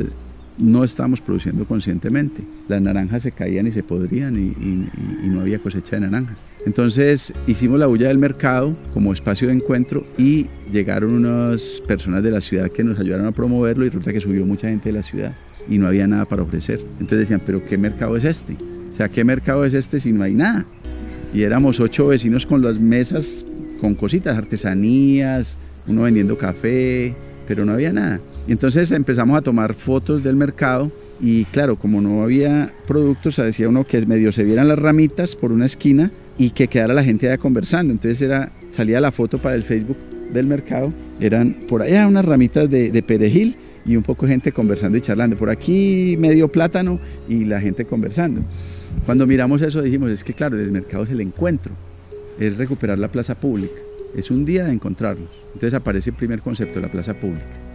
no 0.59 0.85
estábamos 0.85 1.21
produciendo 1.21 1.65
conscientemente. 1.65 2.43
Las 2.69 2.83
naranjas 2.83 3.23
se 3.23 3.33
caían 3.33 3.67
y 3.67 3.71
se 3.71 3.83
podrían 3.83 4.39
y, 4.39 5.29
no 5.29 5.41
había 5.41 5.59
cosecha 5.59 5.97
de 5.97 6.03
naranjas. 6.03 6.39
Entonces 6.67 7.33
hicimos 7.47 7.79
la 7.79 7.87
bulla 7.87 8.09
del 8.09 8.19
mercado 8.19 8.77
como 8.93 9.13
espacio 9.13 9.49
de 9.49 9.55
encuentro 9.55 10.05
y 10.17 10.47
llegaron 10.73 11.13
unas 11.15 11.83
personas 11.87 12.23
de 12.23 12.31
la 12.31 12.41
ciudad 12.41 12.71
que 12.71 12.85
nos 12.85 12.99
ayudaron 12.99 13.27
a 13.27 13.33
promoverlo 13.33 13.85
y 13.85 13.89
resulta 13.89 14.13
que 14.13 14.21
subió 14.21 14.45
mucha 14.45 14.69
gente 14.69 14.89
de 14.89 14.95
la 14.95 15.03
ciudad 15.03 15.35
y 15.69 15.79
no 15.79 15.87
había 15.87 16.07
nada 16.07 16.25
para 16.25 16.43
ofrecer. 16.43 16.81
Entonces 16.93 17.21
decían, 17.21 17.43
pero 17.45 17.65
¿qué 17.65 17.79
mercado 17.79 18.17
es 18.17 18.25
este? 18.25 18.57
O 18.91 18.93
sea, 18.93 19.09
¿qué 19.09 19.23
mercado 19.25 19.65
es 19.65 19.75
este 19.75 20.01
si 20.01 20.13
no 20.13 20.25
hay 20.25 20.35
nada? 20.35 20.67
Y 21.33 21.43
éramos 21.43 21.79
ocho 21.79 22.09
vecinos 22.09 22.47
con 22.47 22.63
las 22.63 22.81
mesas 22.81 23.45
con 23.81 23.95
cositas, 23.95 24.37
artesanías, 24.37 25.59
uno 25.87 26.03
vendiendo 26.03 26.37
café, 26.37 27.15
pero 27.47 27.65
no 27.65 27.73
había 27.73 27.93
nada. 27.93 28.21
Entonces 28.49 28.91
empezamos 28.93 29.37
a 29.37 29.43
tomar 29.43 29.75
fotos 29.75 30.25
del 30.25 30.35
mercado 30.35 30.91
y 31.21 31.45
claro, 31.47 31.77
como 31.77 32.01
no 32.01 32.23
había 32.23 32.73
productos, 32.87 33.37
decía 33.37 33.69
uno 33.69 33.85
que 33.85 34.05
medio 34.07 34.33
se 34.33 34.45
vieran 34.45 34.69
las 34.69 34.79
ramitas 34.79 35.37
por 35.37 35.53
una 35.53 35.67
esquina 35.67 36.11
y 36.39 36.51
que 36.51 36.67
quedara 36.67 36.95
la 36.95 37.05
gente 37.05 37.27
allá 37.27 37.37
conversando. 37.37 37.93
Entonces 37.93 38.23
era, 38.23 38.51
salía 38.71 39.01
la 39.01 39.13
foto 39.13 39.39
para 39.39 39.55
el 39.55 39.63
Facebook 39.63 39.99
del 40.33 40.47
mercado, 40.47 40.93
eran 41.21 41.57
por 41.69 41.83
allá 41.83 42.07
unas 42.07 42.25
ramitas 42.25 42.71
de, 42.71 42.91
de 42.91 43.03
perejil 43.03 43.57
y 43.85 43.97
un 43.97 44.03
poco 44.03 44.27
de 44.27 44.33
gente 44.33 44.53
conversando 44.53 44.97
y 44.97 45.03
charlando. 45.03 45.37
Por 45.37 45.51
aquí 45.51 46.17
medio 46.19 46.49
plátano 46.49 46.99
y 47.29 47.45
la 47.45 47.61
gente 47.61 47.85
conversando. 47.85 48.43
Cuando 49.05 49.27
miramos 49.27 49.61
eso 49.61 49.83
dijimos, 49.83 50.11
es 50.11 50.25
que 50.25 50.33
claro, 50.33 50.59
el 50.59 50.71
mercado 50.71 51.05
es 51.05 51.11
el 51.11 51.21
encuentro, 51.21 51.73
es 52.39 52.57
recuperar 52.57 52.99
la 52.99 53.09
plaza 53.09 53.35
pública, 53.35 53.77
es 54.15 54.31
un 54.31 54.47
día 54.47 54.65
de 54.65 54.73
encontrarnos. 54.73 55.29
Entonces 55.49 55.75
aparece 55.75 56.11
el 56.11 56.17
primer 56.17 56.41
concepto, 56.41 56.81
la 56.81 56.91
plaza 56.91 57.13
pública. 57.15 57.68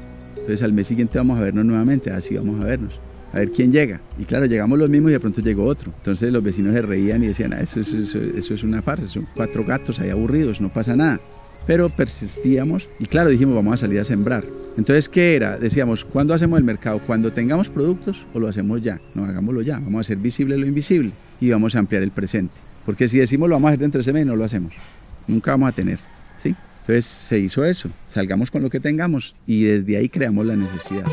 Entonces 0.44 0.62
al 0.64 0.74
mes 0.74 0.88
siguiente 0.88 1.18
vamos 1.18 1.38
a 1.38 1.42
vernos 1.42 1.64
nuevamente, 1.64 2.12
así 2.12 2.36
vamos 2.36 2.62
a 2.62 2.66
vernos, 2.66 3.00
a 3.32 3.40
ver 3.40 3.52
quién 3.52 3.72
llega. 3.72 4.02
Y 4.20 4.26
claro, 4.26 4.46
llegamos 4.46 4.78
los 4.78 4.90
mismos 4.90 5.12
y 5.12 5.14
de 5.14 5.20
pronto 5.22 5.40
llegó 5.42 5.64
otro. 5.64 5.94
Entonces 5.98 6.34
los 6.34 6.44
vecinos 6.44 6.74
se 6.74 6.82
reían 6.82 7.24
y 7.24 7.28
decían, 7.28 7.54
ah, 7.54 7.62
eso, 7.62 7.80
es 7.80 8.64
una 8.64 8.82
farsa, 8.82 9.06
son 9.06 9.26
cuatro 9.34 9.64
gatos 9.64 10.02
ahí 10.02 10.10
aburridos, 10.10 10.60
no 10.60 10.68
pasa 10.68 10.98
nada 10.98 11.18
pero 11.66 11.88
persistíamos 11.88 12.90
y 13.00 13.06
claro, 13.06 13.30
dijimos 13.30 13.56
vamos 13.56 13.76
a 13.76 13.78
salir 13.78 13.98
a 13.98 14.04
sembrar. 14.04 14.44
Entonces, 14.78 15.08
¿qué 15.08 15.38
era? 15.38 15.58
Decíamos, 15.58 16.04
¿cuándo 16.04 16.34
hacemos 16.34 16.60
el 16.60 16.66
mercado? 16.66 17.00
¿Cuando 17.00 17.32
tengamos 17.32 17.70
productos 17.70 18.26
o 18.34 18.40
lo 18.40 18.50
hacemos 18.50 18.82
ya? 18.82 19.00
No, 19.14 19.24
hagámoslo 19.24 19.62
ya, 19.62 19.80
vamos 19.80 20.00
a 20.00 20.02
hacer 20.02 20.18
visible 20.18 20.58
lo 20.58 20.66
invisible 20.66 21.14
y 21.40 21.52
vamos 21.52 21.76
a 21.76 21.80
ampliar 21.80 22.04
el 22.04 22.12
presente. 22.12 22.54
Porque 22.86 23.08
si 23.08 23.20
decimos 23.20 23.48
lo 23.48 23.56
vamos 23.56 23.68
a 23.68 23.70
hacer 23.70 23.80
dentro 23.80 24.00
de 24.00 24.02
ese 24.02 24.14
mes, 24.14 24.26
no 24.26 24.36
lo 24.36 24.44
hacemos. 24.44 24.74
Nunca 25.28 25.52
vamos 25.52 25.70
a 25.70 25.72
tener. 25.72 26.00
Entonces 26.84 27.06
se 27.06 27.40
hizo 27.40 27.64
eso, 27.64 27.90
salgamos 28.10 28.52
con 28.52 28.62
lo 28.62 28.70
que 28.70 28.82
tengamos 28.82 29.38
y 29.48 29.64
desde 29.64 29.96
ahí 29.96 30.10
creamos 30.10 30.46
la 30.46 30.58
necesidad. 30.58 31.06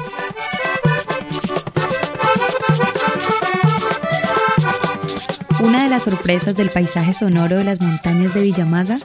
Una 5.61 5.85
de 5.85 5.91
las 5.91 6.03
sorpresas 6.03 6.57
del 6.57 6.71
paisaje 6.71 7.12
sonoro 7.12 7.57
de 7.57 7.62
las 7.62 7.81
montañas 7.81 8.35
de 8.35 8.41
Villamaga 8.41 8.99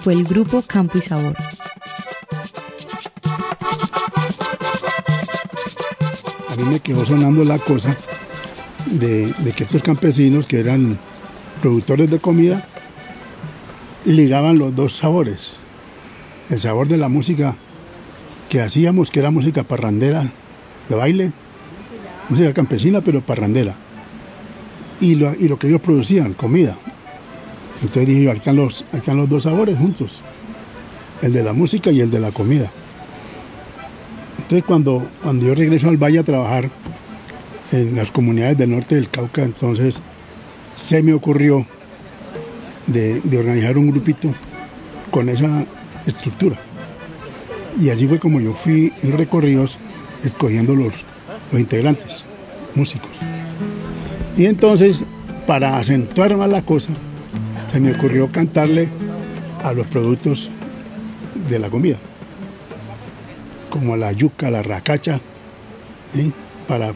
fue 0.00 0.14
el 0.14 0.24
grupo 0.24 0.60
Campo 0.62 0.98
y 0.98 1.02
Sabor. 1.02 1.36
A 6.48 6.56
mí 6.56 6.64
me 6.64 6.80
quedó 6.80 7.06
sonando 7.06 7.44
la 7.44 7.60
cosa 7.60 7.96
de, 8.86 9.32
que 9.54 9.62
estos 9.62 9.84
campesinos 9.84 10.46
que 10.46 10.58
eran 10.58 10.98
productores 11.60 12.10
de 12.10 12.18
comida 12.18 12.66
ligaban 14.04 14.58
los 14.58 14.74
dos 14.74 14.96
sabores. 14.96 15.61
El 16.52 16.60
sabor 16.60 16.86
de 16.86 16.98
la 16.98 17.08
música 17.08 17.56
que 18.50 18.60
hacíamos, 18.60 19.10
que 19.10 19.20
era 19.20 19.30
música 19.30 19.62
parrandera 19.62 20.30
de 20.90 20.94
baile, 20.94 21.32
música 22.28 22.52
campesina 22.52 23.00
pero 23.00 23.22
parrandera. 23.22 23.74
Y 25.00 25.14
lo, 25.14 25.34
y 25.34 25.48
lo 25.48 25.58
que 25.58 25.68
ellos 25.68 25.80
producían, 25.80 26.34
comida, 26.34 26.76
entonces 27.80 28.06
dije, 28.06 28.28
aquí 28.28 28.38
están 28.38 28.56
los, 28.56 28.84
los 29.06 29.28
dos 29.30 29.44
sabores 29.44 29.78
juntos, 29.78 30.20
el 31.22 31.32
de 31.32 31.42
la 31.42 31.54
música 31.54 31.90
y 31.90 32.00
el 32.00 32.10
de 32.10 32.20
la 32.20 32.30
comida. 32.30 32.70
Entonces 34.36 34.62
cuando, 34.64 35.08
cuando 35.22 35.46
yo 35.46 35.54
regreso 35.54 35.88
al 35.88 35.96
valle 35.96 36.18
a 36.18 36.22
trabajar 36.22 36.68
en 37.72 37.96
las 37.96 38.10
comunidades 38.10 38.58
del 38.58 38.72
norte 38.72 38.94
del 38.96 39.08
Cauca, 39.08 39.42
entonces 39.42 40.02
se 40.74 41.02
me 41.02 41.14
ocurrió 41.14 41.66
de, 42.88 43.22
organizar 43.38 43.78
un 43.78 43.90
grupito 43.90 44.34
con 45.10 45.30
esa 45.30 45.64
estructura. 46.06 46.56
Y 47.80 47.90
así 47.90 48.06
fue 48.06 48.18
como 48.18 48.40
yo 48.40 48.54
fui 48.54 48.92
en 49.02 49.12
recorridos 49.12 49.78
escogiendo 50.22 50.74
los, 50.74 50.92
los 51.50 51.60
integrantes, 51.60 52.24
músicos. 52.74 53.10
Y 54.36 54.46
entonces, 54.46 55.04
para 55.46 55.78
acentuar 55.78 56.36
más 56.36 56.48
la 56.48 56.62
cosa, 56.62 56.92
se 57.70 57.80
me 57.80 57.92
ocurrió 57.92 58.30
cantarle 58.30 58.88
a 59.62 59.72
los 59.72 59.86
productos 59.86 60.50
de 61.48 61.58
la 61.58 61.70
comida, 61.70 61.96
como 63.70 63.96
la 63.96 64.12
yuca, 64.12 64.50
la 64.50 64.62
racacha, 64.62 65.20
para, 66.68 66.94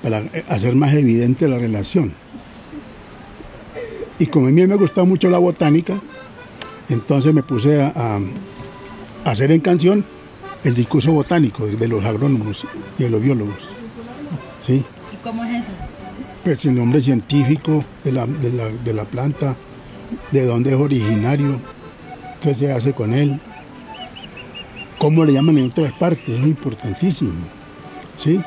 hacer 0.49 0.75
más 0.75 0.95
evidente 0.95 1.49
la 1.49 1.59
relación. 1.59 2.15
Y 4.19 4.27
como 4.27 4.49
a 4.49 4.51
mí 4.51 4.67
me 4.67 4.75
gustado 4.77 5.07
mucho 5.07 5.29
la 5.29 5.39
botánica, 5.39 6.01
entonces 6.89 7.35
me 7.35 7.43
puse 7.43 7.83
a, 7.83 8.19
hacer 9.27 9.53
en 9.53 9.61
canción 9.61 10.05
el 10.65 10.75
discurso 10.75 11.13
botánico 11.13 11.67
de 11.67 11.89
los 11.89 12.05
agrónomos 12.05 12.67
y 12.99 13.05
de 13.05 13.11
los 13.11 13.21
biólogos. 13.21 13.69
¿Y 14.69 14.83
cómo 15.23 15.45
es 15.45 15.63
eso? 15.63 15.73
Pues 16.43 16.65
el 16.65 16.75
nombre 16.75 17.01
científico 17.01 17.85
de 18.05 18.13
la, 18.13 18.27
de 18.27 18.93
la 18.93 19.05
planta, 19.05 19.57
de 20.31 20.45
dónde 20.45 20.71
es 20.71 20.77
originario, 20.77 21.61
qué 22.41 22.55
se 22.55 22.73
hace 22.73 22.93
con 22.93 23.13
él, 23.13 23.41
cómo 24.99 25.25
le 25.25 25.33
llaman 25.33 25.59
en 25.59 25.71
otras 25.71 25.93
partes, 25.93 26.29
es 26.29 26.47
importantísimo. 26.47 27.33
¿sí? 28.17 28.41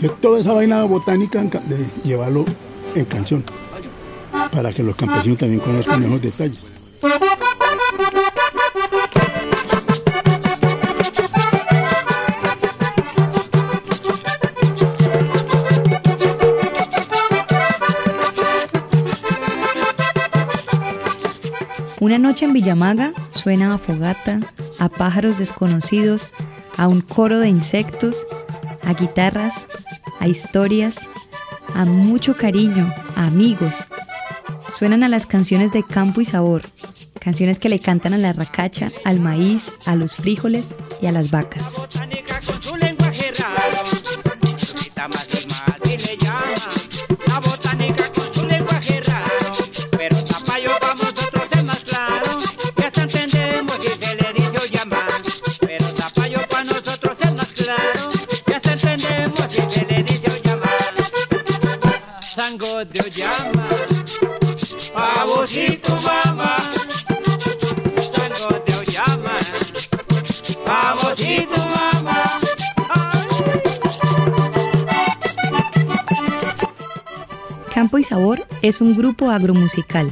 Que 0.00 0.08
toda 0.08 0.40
esa 0.40 0.52
vaina 0.52 0.82
botánica 0.84 1.42
de 1.42 1.86
llevarlo 2.04 2.44
en 2.94 3.04
canción, 3.04 3.44
para 4.50 4.72
que 4.72 4.82
los 4.82 4.96
campesinos 4.96 5.38
también 5.38 5.60
conozcan 5.60 6.02
esos 6.02 6.22
detalles. 6.22 6.69
Una 22.10 22.18
noche 22.18 22.44
en 22.44 22.52
Villamaga 22.52 23.12
suena 23.30 23.72
a 23.72 23.78
fogata, 23.78 24.40
a 24.80 24.88
pájaros 24.88 25.38
desconocidos, 25.38 26.30
a 26.76 26.88
un 26.88 27.02
coro 27.02 27.38
de 27.38 27.48
insectos, 27.48 28.26
a 28.82 28.94
guitarras, 28.94 29.68
a 30.18 30.26
historias, 30.26 31.08
a 31.76 31.84
mucho 31.84 32.36
cariño, 32.36 32.92
a 33.14 33.28
amigos. 33.28 33.86
Suenan 34.76 35.04
a 35.04 35.08
las 35.08 35.24
canciones 35.24 35.70
de 35.70 35.84
campo 35.84 36.20
y 36.20 36.24
sabor, 36.24 36.62
canciones 37.20 37.60
que 37.60 37.68
le 37.68 37.78
cantan 37.78 38.14
a 38.14 38.18
la 38.18 38.32
racacha, 38.32 38.88
al 39.04 39.20
maíz, 39.20 39.70
a 39.86 39.94
los 39.94 40.16
frijoles 40.16 40.74
y 41.00 41.06
a 41.06 41.12
las 41.12 41.30
vacas. 41.30 41.74
Campo 77.72 77.98
y 77.98 78.04
Sabor 78.04 78.46
es 78.62 78.80
un 78.80 78.96
grupo 78.96 79.30
agromusical. 79.30 80.10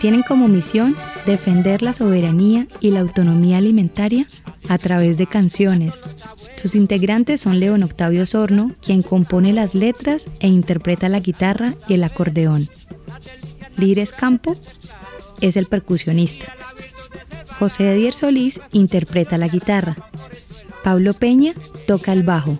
Tienen 0.00 0.22
como 0.22 0.48
misión 0.48 0.96
defender 1.26 1.82
la 1.82 1.92
soberanía 1.92 2.66
y 2.80 2.90
la 2.90 3.00
autonomía 3.00 3.58
alimentaria 3.58 4.26
a 4.68 4.78
través 4.78 5.18
de 5.18 5.26
canciones. 5.26 5.96
Sus 6.56 6.74
integrantes 6.74 7.40
son 7.40 7.60
León 7.60 7.82
Octavio 7.82 8.26
Sorno, 8.26 8.72
quien 8.80 9.02
compone 9.02 9.52
las 9.52 9.74
letras 9.74 10.28
e 10.40 10.48
interpreta 10.48 11.08
la 11.08 11.20
guitarra 11.20 11.74
y 11.88 11.94
el 11.94 12.04
acordeón. 12.04 12.68
Lires 13.76 14.12
Campo 14.12 14.56
es 15.40 15.56
el 15.56 15.66
percusionista. 15.66 16.52
José 17.58 17.92
Edier 17.92 18.12
Solís 18.12 18.60
interpreta 18.72 19.38
la 19.38 19.48
guitarra. 19.48 19.96
Pablo 20.84 21.14
Peña 21.14 21.54
toca 21.86 22.12
el 22.12 22.22
bajo. 22.22 22.58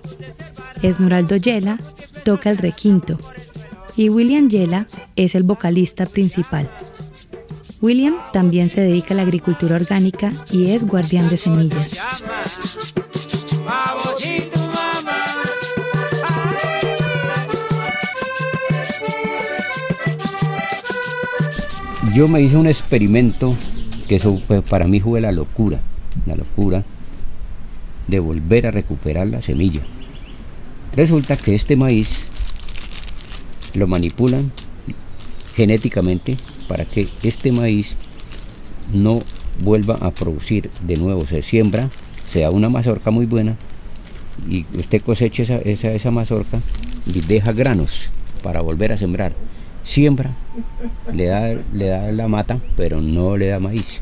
Esnuraldo 0.82 1.36
Yela 1.36 1.78
toca 2.24 2.50
el 2.50 2.58
requinto. 2.58 3.18
Y 3.96 4.08
William 4.08 4.48
Yela 4.48 4.86
es 5.16 5.34
el 5.34 5.42
vocalista 5.42 6.06
principal. 6.06 6.70
William 7.80 8.16
también 8.32 8.68
se 8.68 8.80
dedica 8.80 9.14
a 9.14 9.16
la 9.16 9.22
agricultura 9.22 9.76
orgánica 9.76 10.32
y 10.50 10.70
es 10.72 10.84
guardián 10.84 11.28
de 11.28 11.36
semillas. 11.36 11.98
yo 22.16 22.28
me 22.28 22.40
hice 22.40 22.56
un 22.56 22.66
experimento 22.66 23.54
que 24.08 24.16
eso 24.16 24.40
para 24.70 24.86
mí 24.86 25.00
fue 25.00 25.20
la 25.20 25.32
locura, 25.32 25.80
la 26.24 26.34
locura. 26.34 26.82
de 28.08 28.20
volver 28.20 28.68
a 28.68 28.70
recuperar 28.70 29.26
la 29.26 29.42
semilla. 29.42 29.80
Resulta 30.94 31.36
que 31.36 31.56
este 31.56 31.74
maíz 31.74 32.20
lo 33.74 33.86
manipulan 33.88 34.52
genéticamente 35.56 36.36
para 36.68 36.84
que 36.84 37.08
este 37.22 37.52
maíz 37.52 37.96
no 38.92 39.20
vuelva 39.60 39.94
a 40.00 40.10
producir 40.10 40.70
de 40.82 40.96
nuevo, 40.96 41.26
se 41.26 41.42
siembra, 41.42 41.90
se 42.30 42.40
da 42.40 42.50
una 42.50 42.68
mazorca 42.68 43.10
muy 43.10 43.26
buena 43.26 43.56
y 44.48 44.66
usted 44.78 45.02
cosecha 45.02 45.42
esa, 45.42 45.58
esa, 45.58 45.92
esa 45.92 46.10
mazorca 46.10 46.60
y 47.06 47.20
deja 47.20 47.52
granos 47.52 48.10
para 48.42 48.60
volver 48.60 48.92
a 48.92 48.96
sembrar. 48.96 49.32
Siembra, 49.84 50.32
le 51.12 51.26
da, 51.26 51.54
le 51.72 51.86
da 51.86 52.10
la 52.12 52.28
mata, 52.28 52.58
pero 52.76 53.00
no 53.00 53.36
le 53.36 53.46
da 53.46 53.60
maíz. 53.60 54.00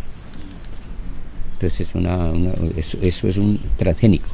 Entonces 1.55 1.89
es 1.89 1.95
una, 1.95 2.31
eso, 2.77 2.99
es 3.29 3.37
un 3.37 3.61
transgénico. 3.77 4.29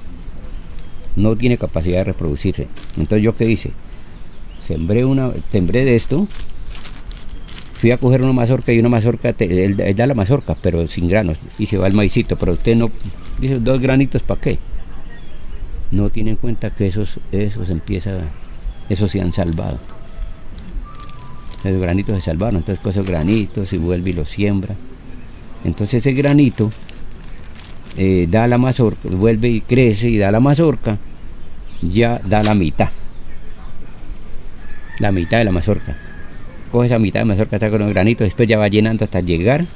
No 1.17 1.37
tiene 1.37 1.59
capacidad 1.59 1.99
de 1.99 2.05
reproducirse. 2.05 2.69
Entonces 2.97 3.23
yo 3.23 3.37
qué 3.37 3.51
hice? 3.51 3.73
Sembré, 4.65 5.05
una, 5.05 5.33
sembré 5.51 5.85
de 5.85 5.97
esto, 5.97 6.29
fui 7.81 7.93
a 7.93 7.97
coger 7.97 8.21
una 8.21 8.35
mazorca 8.35 8.73
y 8.75 8.79
una 8.79 8.91
mazorca, 8.91 9.35
él, 9.39 9.95
da 9.97 10.07
la 10.07 10.13
mazorca, 10.13 10.55
pero 10.55 10.87
sin 10.87 11.09
granos, 11.09 11.39
y 11.59 11.65
se 11.65 11.79
va 11.79 11.87
el 11.87 11.95
maicito, 11.95 12.37
pero 12.37 12.53
usted 12.53 12.77
no, 12.77 12.91
dice, 13.39 13.59
dos 13.59 13.81
granitos, 13.81 14.21
¿para 14.23 14.39
qué? 14.39 14.59
No 15.91 16.11
tiene 16.11 16.33
en 16.33 16.37
cuenta 16.37 16.69
que 16.69 16.87
esos, 16.87 17.19
esos 17.33 17.71
empieza, 17.71 18.19
esos 18.91 19.11
se 19.11 19.23
han 19.23 19.33
salvado. 19.33 19.79
Esos 21.65 21.81
granitos 21.81 22.17
se 22.17 22.21
salvaron, 22.21 22.57
entonces 22.57 22.81
coge 22.85 23.01
esos 23.01 23.07
granitos 23.07 23.73
y 23.73 23.79
vuelve 23.79 24.11
y 24.11 24.13
los 24.13 24.29
siembra. 24.29 24.77
Entonces 25.65 26.07
ese 26.07 26.13
granito 26.13 26.71
eh, 27.97 28.27
da 28.29 28.47
la 28.47 28.59
mazorca, 28.59 29.09
vuelve 29.09 29.49
y 29.49 29.63
crece 29.63 30.11
y 30.11 30.19
da 30.19 30.31
la 30.31 30.41
mazorca, 30.41 30.99
ya 31.81 32.21
da 32.27 32.43
la 32.43 32.55
mitad. 32.55 32.91
La 34.99 35.13
mitad 35.13 35.39
de 35.39 35.45
la 35.45 35.53
mazorca 35.53 36.10
coge 36.71 36.87
esa 36.87 36.99
mitad 36.99 37.21
de 37.21 37.27
mazorca, 37.27 37.57
está 37.57 37.71
con 37.71 37.81
los 37.81 37.91
granitos, 37.91 38.27
después 38.27 38.49
ya 38.49 38.59
va 38.59 38.69
llenando 38.69 39.05
hasta 39.05 39.21
llegar 39.21 39.67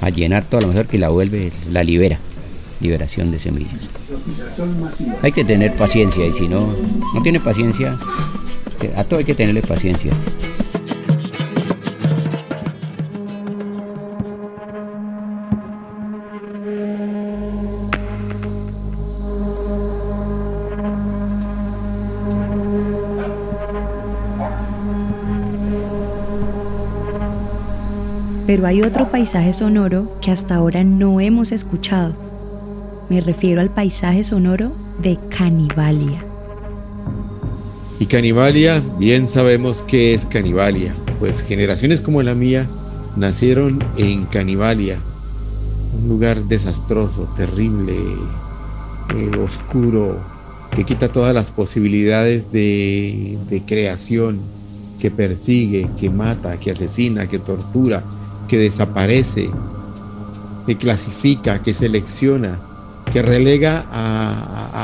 a 0.00 0.08
llenar 0.10 0.44
toda 0.44 0.62
la 0.62 0.68
mazorca 0.68 0.96
y 0.96 0.98
la 0.98 1.08
vuelve, 1.08 1.52
la 1.70 1.82
libera. 1.82 2.18
Liberación 2.80 3.30
de 3.30 3.38
semillas. 3.38 3.74
Hay 5.20 5.32
que 5.32 5.44
tener 5.44 5.74
paciencia 5.74 6.26
y 6.26 6.32
si 6.32 6.48
no, 6.48 6.74
no 7.14 7.22
tiene 7.22 7.38
paciencia, 7.38 7.98
a 8.96 9.04
todo 9.04 9.18
hay 9.18 9.26
que 9.26 9.34
tenerle 9.34 9.60
paciencia. 9.60 10.12
Pero 28.50 28.66
hay 28.66 28.82
otro 28.82 29.08
paisaje 29.12 29.52
sonoro 29.52 30.10
que 30.20 30.32
hasta 30.32 30.56
ahora 30.56 30.82
no 30.82 31.20
hemos 31.20 31.52
escuchado. 31.52 32.16
Me 33.08 33.20
refiero 33.20 33.60
al 33.60 33.70
paisaje 33.70 34.24
sonoro 34.24 34.72
de 35.00 35.16
Canibalia. 35.28 36.24
Y 38.00 38.06
Canibalia, 38.06 38.82
bien 38.98 39.28
sabemos 39.28 39.84
qué 39.86 40.14
es 40.14 40.26
Canibalia, 40.26 40.92
pues 41.20 41.44
generaciones 41.44 42.00
como 42.00 42.24
la 42.24 42.34
mía 42.34 42.66
nacieron 43.16 43.78
en 43.96 44.24
Canibalia, 44.24 44.98
un 46.02 46.08
lugar 46.08 46.42
desastroso, 46.46 47.32
terrible, 47.36 47.94
eh, 49.14 49.30
oscuro, 49.38 50.18
que 50.74 50.82
quita 50.82 51.06
todas 51.06 51.32
las 51.32 51.52
posibilidades 51.52 52.50
de, 52.50 53.38
de 53.48 53.62
creación, 53.62 54.40
que 55.00 55.12
persigue, 55.12 55.88
que 56.00 56.10
mata, 56.10 56.58
que 56.58 56.72
asesina, 56.72 57.28
que 57.28 57.38
tortura, 57.38 58.02
que 58.50 58.58
desaparece, 58.58 59.48
que 60.66 60.76
clasifica, 60.76 61.62
que 61.62 61.72
selecciona, 61.72 62.58
que 63.12 63.22
relega 63.22 63.84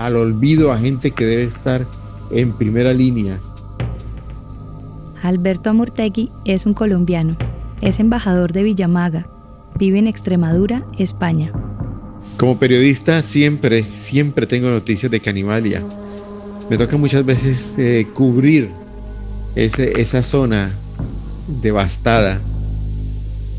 al 0.04 0.16
olvido 0.16 0.70
a 0.70 0.78
gente 0.78 1.10
que 1.10 1.24
debe 1.24 1.42
estar 1.42 1.84
en 2.30 2.52
primera 2.52 2.92
línea. 2.92 3.40
Alberto 5.20 5.70
Amortegui 5.70 6.30
es 6.44 6.64
un 6.64 6.74
colombiano, 6.74 7.36
es 7.80 7.98
embajador 7.98 8.52
de 8.52 8.62
Villamaga, 8.62 9.26
vive 9.76 9.98
en 9.98 10.06
Extremadura, 10.06 10.84
España. 10.96 11.50
Como 12.36 12.58
periodista 12.60 13.20
siempre, 13.20 13.84
siempre 13.92 14.46
tengo 14.46 14.70
noticias 14.70 15.10
de 15.10 15.18
Canibalia. 15.18 15.82
Me 16.70 16.78
toca 16.78 16.96
muchas 16.96 17.26
veces 17.26 17.74
eh, 17.78 18.06
cubrir 18.14 18.70
ese, 19.56 20.00
esa 20.00 20.22
zona 20.22 20.70
devastada 21.62 22.40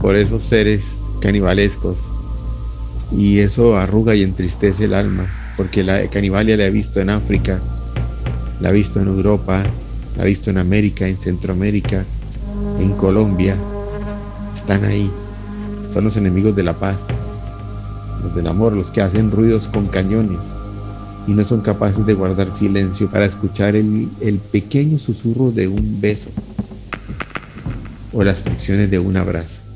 por 0.07 0.15
esos 0.15 0.41
seres 0.41 1.01
canibalescos. 1.19 1.97
Y 3.11 3.39
eso 3.39 3.75
arruga 3.75 4.15
y 4.15 4.23
entristece 4.23 4.85
el 4.85 4.93
alma, 4.93 5.27
porque 5.57 5.83
la 5.83 6.07
canibalia 6.07 6.55
la 6.55 6.63
he 6.63 6.71
visto 6.71 7.01
en 7.01 7.09
África, 7.09 7.59
la 8.61 8.69
he 8.69 8.71
visto 8.71 9.01
en 9.01 9.09
Europa, 9.09 9.63
la 10.15 10.23
he 10.23 10.27
visto 10.27 10.49
en 10.49 10.59
América, 10.59 11.05
en 11.05 11.17
Centroamérica, 11.17 12.05
en 12.79 12.93
Colombia. 12.93 13.57
Están 14.55 14.85
ahí. 14.85 15.11
Son 15.91 16.05
los 16.05 16.15
enemigos 16.15 16.55
de 16.55 16.63
la 16.63 16.79
paz, 16.79 17.07
los 18.23 18.33
del 18.33 18.47
amor, 18.47 18.71
los 18.71 18.91
que 18.91 19.01
hacen 19.01 19.29
ruidos 19.29 19.67
con 19.67 19.87
cañones 19.87 20.39
y 21.27 21.33
no 21.33 21.43
son 21.43 21.59
capaces 21.59 22.05
de 22.05 22.13
guardar 22.13 22.55
silencio 22.55 23.11
para 23.11 23.25
escuchar 23.25 23.75
el, 23.75 24.07
el 24.21 24.37
pequeño 24.39 24.97
susurro 24.99 25.51
de 25.51 25.67
un 25.67 25.99
beso 25.99 26.29
o 28.13 28.23
las 28.23 28.37
fricciones 28.37 28.89
de 28.89 28.99
un 28.99 29.17
abrazo. 29.17 29.66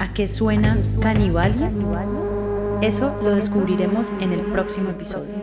¿A 0.00 0.14
qué 0.14 0.26
suena 0.26 0.78
Canibalia? 1.02 1.70
Eso 2.80 3.14
lo 3.22 3.34
descubriremos 3.34 4.10
en 4.20 4.32
el 4.32 4.40
próximo 4.40 4.88
episodio. 4.88 5.34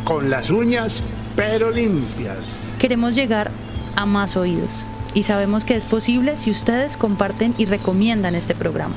con 0.05 0.31
las 0.31 0.51
uñas 0.51 1.03
pero 1.37 1.71
limpias. 1.71 2.59
Queremos 2.79 3.15
llegar 3.15 3.51
a 3.95 4.07
más 4.07 4.37
oídos 4.37 4.85
y 5.15 5.23
sabemos 5.23 5.65
que 5.65 5.77
es 5.77 5.87
posible 5.87 6.37
si 6.37 6.51
ustedes 6.51 6.97
comparten 6.97 7.55
y 7.59 7.67
recomiendan 7.67 8.35
este 8.35 8.55
programa. 8.55 8.95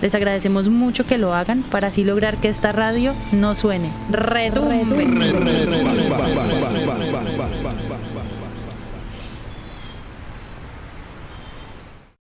Les 0.00 0.14
agradecemos 0.14 0.68
mucho 0.68 1.06
que 1.06 1.18
lo 1.18 1.34
hagan 1.34 1.62
para 1.62 1.88
así 1.88 2.02
lograr 2.02 2.36
que 2.36 2.48
esta 2.48 2.72
radio 2.72 3.14
no 3.30 3.54
suene, 3.54 3.90
retumbe. 4.10 4.84